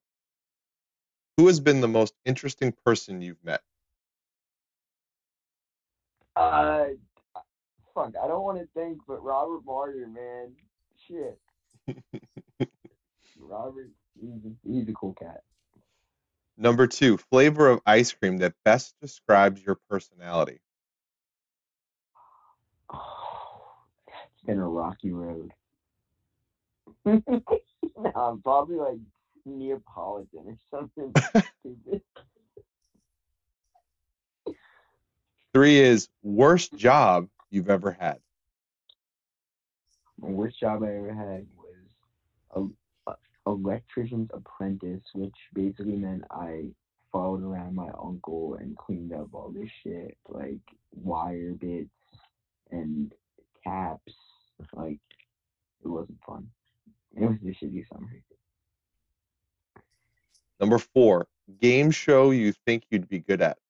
[1.36, 3.62] who has been the most interesting person you've met?
[6.36, 6.84] Uh,
[7.94, 10.52] fuck, I don't want to think, but Robert Martyr, man,
[11.06, 11.38] shit,
[13.38, 15.42] Robert, he's a, he's a cool cat.
[16.56, 20.60] Number two, flavor of ice cream that best describes your personality.
[22.92, 23.74] Oh,
[24.06, 25.52] it's been a rocky road.
[27.04, 27.20] no,
[28.14, 28.98] I'm probably like
[29.44, 31.12] Neapolitan or something
[31.60, 32.02] stupid.
[35.52, 38.18] Three is worst job you've ever had.
[40.18, 41.46] Worst job I ever had
[42.52, 43.14] a, a uh,
[43.46, 46.66] electrician's apprentice, which basically meant I
[47.10, 50.60] followed around my uncle and cleaned up all this shit, like
[50.92, 51.90] wire bits
[52.70, 53.12] and
[53.64, 54.14] caps.
[54.72, 55.00] Like
[55.84, 56.48] it wasn't fun.
[57.14, 58.08] It was a shitty summer.
[60.60, 61.26] Number four,
[61.60, 63.58] game show you think you'd be good at.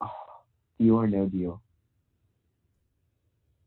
[0.00, 1.60] Oh, deal or no deal.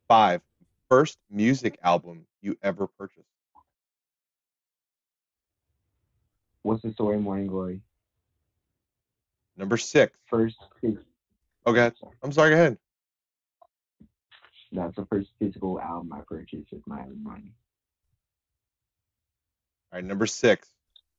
[0.07, 0.41] Five,
[0.89, 3.30] first music album you ever purchased.
[6.63, 7.81] What's the story, Morning Glory?
[9.57, 10.97] Number six, First, okay,
[11.65, 12.77] oh, sorry, I'm sorry, go ahead.
[14.71, 17.53] that's the first physical album I purchased with my own money.
[19.91, 20.69] All right, number six,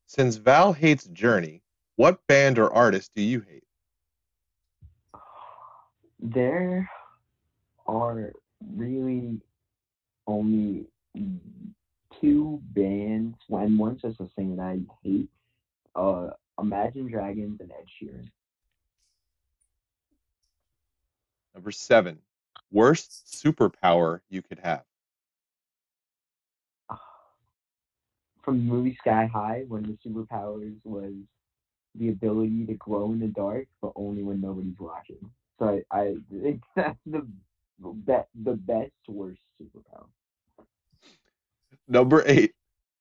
[0.07, 1.63] since Val hates Journey,
[1.97, 3.65] what band or artist do you hate?
[6.19, 6.89] There
[7.87, 8.33] are
[8.75, 9.41] really
[10.27, 10.87] only
[12.23, 15.29] two bands, and one's just a singer that I hate.
[15.95, 18.29] Uh, Imagine Dragons and Ed Sheeran.
[21.55, 22.19] Number seven,
[22.71, 24.85] worst superpower you could have.
[28.43, 31.13] From the movie Sky High, one of the superpowers was
[31.95, 35.31] the ability to glow in the dark, but only when nobody's watching.
[35.59, 37.27] So I, I think that's the
[37.81, 40.07] be- the best worst superpower.
[41.93, 42.55] Number eight,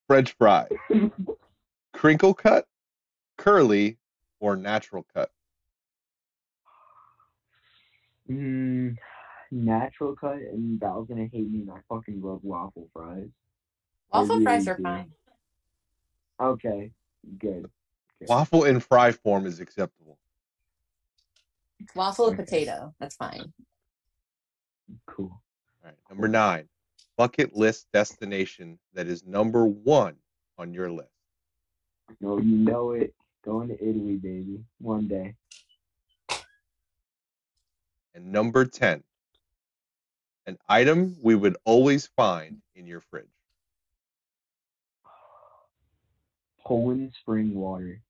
[0.07, 0.67] French fry.
[1.93, 2.67] Crinkle cut,
[3.37, 3.97] curly,
[4.41, 5.31] or natural cut.
[8.29, 8.97] Mm,
[9.49, 11.61] natural cut, and Val's gonna hate me.
[11.61, 13.29] and I fucking love waffle fries.
[14.11, 14.83] I Waffle fries are do.
[14.83, 15.11] fine.
[16.41, 16.91] Okay,
[17.39, 17.69] good.
[18.19, 18.27] good.
[18.27, 20.17] Waffle in fry form is acceptable.
[21.95, 22.35] Waffle Okay.
[22.35, 22.93] potato.
[22.99, 23.53] That's fine.
[25.05, 25.31] Cool.
[25.31, 25.41] All
[25.85, 26.67] right, number nine,
[27.17, 30.15] bucket list destination that is number one
[30.57, 31.09] on your list.
[32.19, 33.13] No, you know it.
[33.43, 34.63] Going to Italy, baby.
[34.79, 35.35] One day.
[38.13, 39.03] And number 10,
[40.45, 43.25] an item we would always find in your fridge.
[46.65, 48.01] Poland spring water.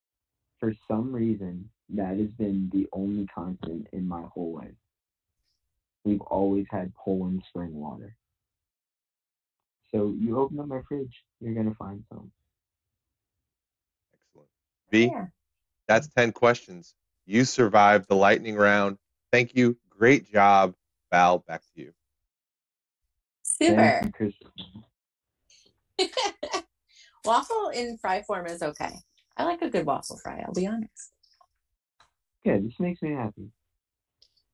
[0.60, 4.76] For some reason, that has been the only constant in my whole life.
[6.04, 8.16] We've always had Poland spring water.
[9.94, 12.32] So you open up my fridge, you're gonna find some.
[14.14, 14.50] Excellent.
[14.92, 15.28] Vi, Yeah.
[15.88, 16.96] that's 10 questions.
[17.26, 18.98] You survived the lightning round.
[19.32, 19.78] Thank you.
[19.90, 20.76] Great job.
[21.12, 21.94] Val, back to you.
[23.44, 24.12] Super.
[24.18, 24.34] Thank you,
[27.26, 28.96] waffle in fry form is okay.
[29.38, 31.12] I like a good waffle fry, I'll be honest.
[32.44, 33.52] Yeah, this makes me happy.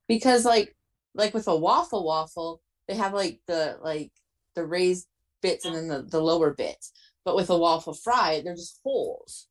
[0.08, 0.76] Because like
[1.14, 4.12] like with a waffle waffle, they have like the like
[4.56, 5.08] the raised
[5.42, 6.92] bits and then the, the lower bits.
[7.26, 9.48] But with a waffle fry, they're just holes.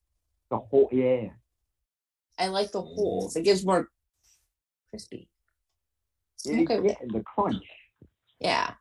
[0.50, 1.28] The whole yeah.
[2.38, 3.36] I like the holes.
[3.36, 3.88] It gives more
[4.90, 5.28] crispy.
[6.44, 6.80] Yeah, Okay.
[6.84, 7.64] yeah, the crunch.
[8.40, 8.74] Yeah.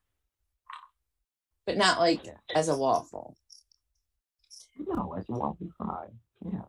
[1.66, 2.38] But not like Yeah.
[2.54, 3.36] as a waffle.
[4.78, 6.08] No, it's a waffle fry.
[6.46, 6.62] Yeah.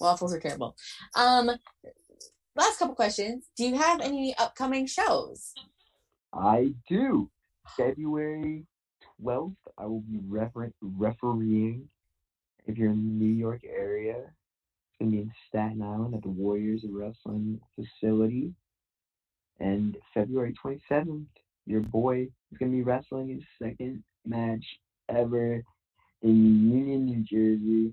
[0.00, 0.76] Waffles are terrible.
[1.14, 1.50] Um
[2.56, 3.46] last couple questions.
[3.56, 5.52] Do you have any upcoming shows?
[6.32, 7.30] I do.
[7.76, 8.66] February
[9.24, 11.88] 12th, I will be refer- refereeing.
[12.66, 16.22] If you're in the New York area, it's going to be in Staten Island at
[16.22, 18.52] the Warriors Wrestling Facility.
[19.60, 21.26] And February 27th,
[21.66, 24.64] your boy is going to be wrestling his second match
[25.08, 25.62] ever
[26.22, 27.92] in Union, New Jersey.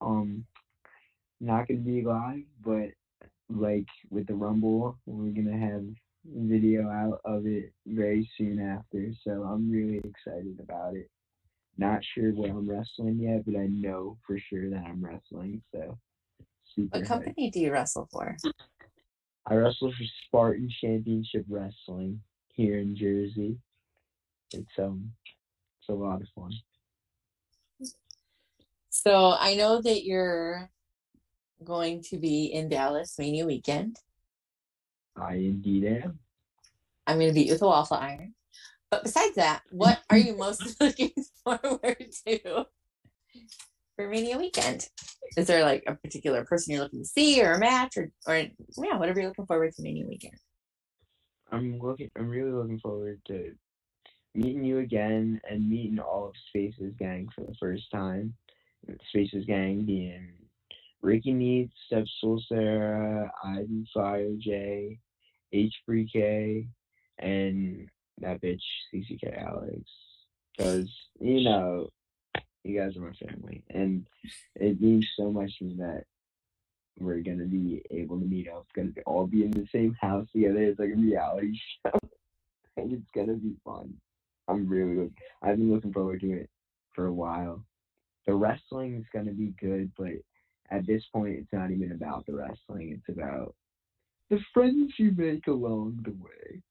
[0.00, 0.44] Um,
[1.40, 2.90] not going to be live, but
[3.54, 5.84] like with the Rumble, we're gonna have
[6.24, 9.12] video out of it very soon after.
[9.24, 11.10] So I'm really excited about it.
[11.78, 15.62] Not sure what I'm wrestling yet, but I know for sure that I'm wrestling.
[15.72, 15.98] So.
[16.76, 17.06] What hyped.
[17.06, 18.36] company do you wrestle for?
[19.46, 22.20] I wrestle for Spartan Championship Wrestling.
[22.54, 23.58] here in Jersey.
[24.52, 25.12] It's um
[25.80, 26.52] it's a lot of fun.
[28.90, 30.70] So I know that you're
[31.64, 33.96] going to be in Dallas Mania weekend.
[35.16, 36.18] I indeed am.
[37.06, 38.34] I'm going to beat you with a waffle iron.
[38.90, 41.12] But besides that, what are you most looking
[41.44, 42.66] forward to
[43.96, 44.88] for Mania weekend?
[45.36, 48.36] Is there like a particular person you're looking to see or a match or, or
[48.36, 50.34] yeah, whatever you're looking forward to Mania weekend?
[51.50, 53.52] I'm looking I'm really looking forward to
[54.34, 58.34] meeting you again and meeting all of Spaces Gang for the first time.
[59.08, 60.32] Spaces Gang being
[61.02, 62.06] Ricky Needs, Steph
[62.48, 64.98] Sarah, Ivy Fire J,
[65.52, 66.66] H Free K,
[67.18, 67.88] and
[68.20, 69.82] that bitch CCK Alex.
[70.56, 70.88] Because,
[71.18, 71.88] you know,
[72.64, 73.64] you guys are my family.
[73.70, 74.06] And
[74.54, 76.04] it means so much to me that
[76.98, 80.62] we're gonna be able to meet up, gonna all be in the same house together.
[80.62, 81.98] It's like a reality show.
[82.76, 83.94] and it's gonna be fun.
[84.48, 85.10] I'm really
[85.42, 86.50] I've been looking forward to it
[86.94, 87.64] for a while.
[88.26, 90.12] The wrestling is gonna be good, but
[90.72, 93.54] at this point it's not even about the wrestling, it's about
[94.30, 96.62] the friends you make along the way.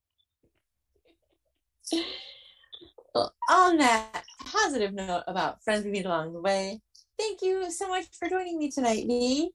[3.13, 6.81] Well, on that positive note about friends we meet along the way,
[7.19, 9.49] thank you so much for joining me tonight, Vi.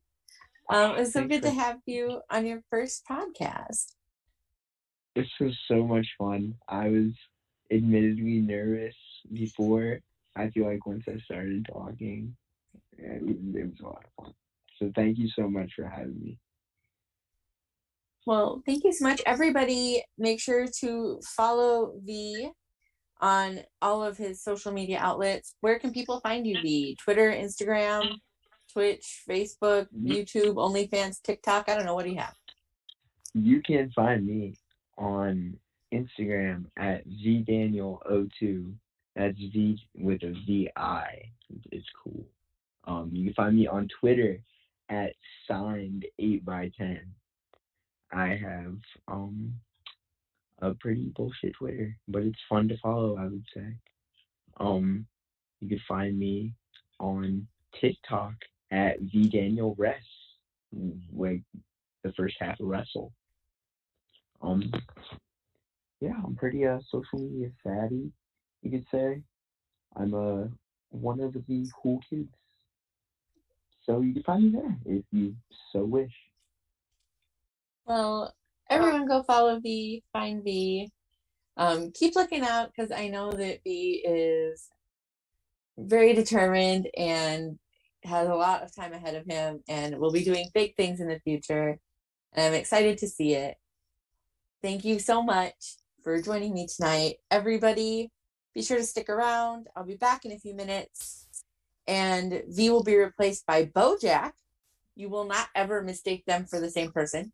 [0.69, 3.95] Um, it was so good to have you on your first podcast.
[5.15, 6.55] This was so much fun.
[6.69, 7.13] I was
[7.73, 8.95] admittedly nervous
[9.33, 10.01] before.
[10.37, 12.37] I feel like once I started talking,
[12.99, 14.35] it was, it was a lot of fun.
[14.79, 16.39] So thank you so much for having me.
[18.27, 19.23] Well, thank you so much.
[19.25, 22.51] Everybody, make sure to follow Vi
[23.21, 25.55] on all of his social media outlets.
[25.61, 26.97] Where can people find you, Vi?
[27.03, 28.19] Twitter, Instagram,
[28.73, 29.87] Twitch, Facebook.
[29.97, 31.69] YouTube, OnlyFans, TikTok.
[31.69, 31.95] I don't know.
[31.95, 32.35] What do you have?
[33.33, 34.59] You can find me
[34.99, 35.57] on
[35.95, 38.75] Instagram at vidaniel02.
[39.15, 41.07] That's Vi with a V I.
[41.71, 42.27] It's cool.
[42.87, 44.41] Um, you can find me on Twitter
[44.89, 45.13] at
[45.49, 47.01] signed eight by ten.
[48.13, 48.77] I have
[49.09, 49.55] um
[50.61, 53.17] a pretty bullshit Twitter, but it's fun to follow.
[53.19, 53.75] I would say.
[54.59, 55.07] Um,
[55.61, 56.53] you can find me
[56.99, 57.47] on
[57.81, 58.35] TikTok
[58.71, 59.95] at vdanielres,
[61.13, 61.43] like
[62.05, 63.13] the first half of wrestle.
[64.43, 64.73] Um,
[66.01, 68.13] yeah, I'm pretty uh social media savvy,
[68.63, 69.23] you could say.
[69.97, 70.45] I'm uh
[70.91, 72.29] one of the cool kids.
[73.87, 75.37] So you can find me there if you
[75.73, 76.13] so wish.
[77.87, 78.35] Well,
[78.69, 80.91] everyone go follow Vi, find Vi.
[81.57, 84.69] Um, keep looking out because I know that Vi is
[85.79, 87.59] very determined and
[88.03, 91.09] has a lot of time ahead of him and will be doing big things in
[91.09, 91.79] the future.
[92.33, 93.57] And I'm excited to see it.
[94.63, 97.17] Thank you so much for joining me tonight.
[97.31, 98.11] Everybody,
[98.55, 99.69] be sure to stick around.
[99.77, 101.26] I'll be back in a few minutes.
[101.87, 104.33] And Vi will be replaced by Bojack.
[104.95, 107.33] You will not ever mistake them for the same person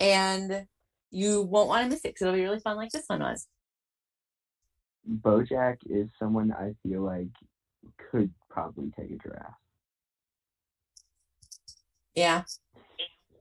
[0.00, 0.66] and
[1.10, 3.46] you won't want to miss it because it'll be really fun like this one was.
[5.08, 7.28] Bojack is someone I feel like
[8.10, 9.54] could probably take a draft.
[12.14, 12.42] Yeah.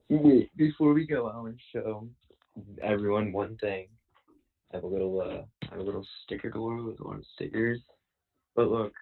[0.10, 2.08] Wait, before we go, I want to show
[2.82, 3.88] everyone one thing.
[4.72, 7.82] I have a little uh I have a little sticker door with one of stickers.
[8.56, 8.94] But look.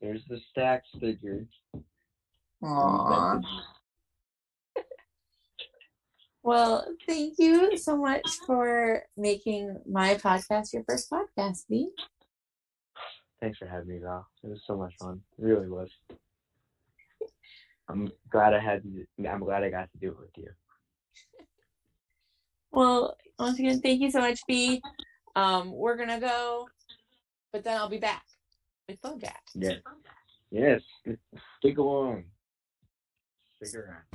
[0.00, 1.46] There's the stacks figure.
[2.62, 3.42] Aww.
[6.42, 11.88] Well, thank you so much for making my podcast your first podcast, Vi.
[13.42, 14.26] Thanks for having me, Val.
[14.42, 15.20] It was so much fun.
[15.38, 15.90] It really was.
[17.90, 18.82] I'm glad I had
[19.28, 20.48] I'm glad I got to do it with you.
[22.72, 24.80] Well, once again, thank you so much, Vi.
[25.34, 26.68] Um, we're gonna go,
[27.52, 28.22] but then I'll be back.
[29.54, 29.80] Yes.
[30.50, 30.80] Yes.
[31.58, 32.24] Stick along.
[33.62, 34.10] Stick around.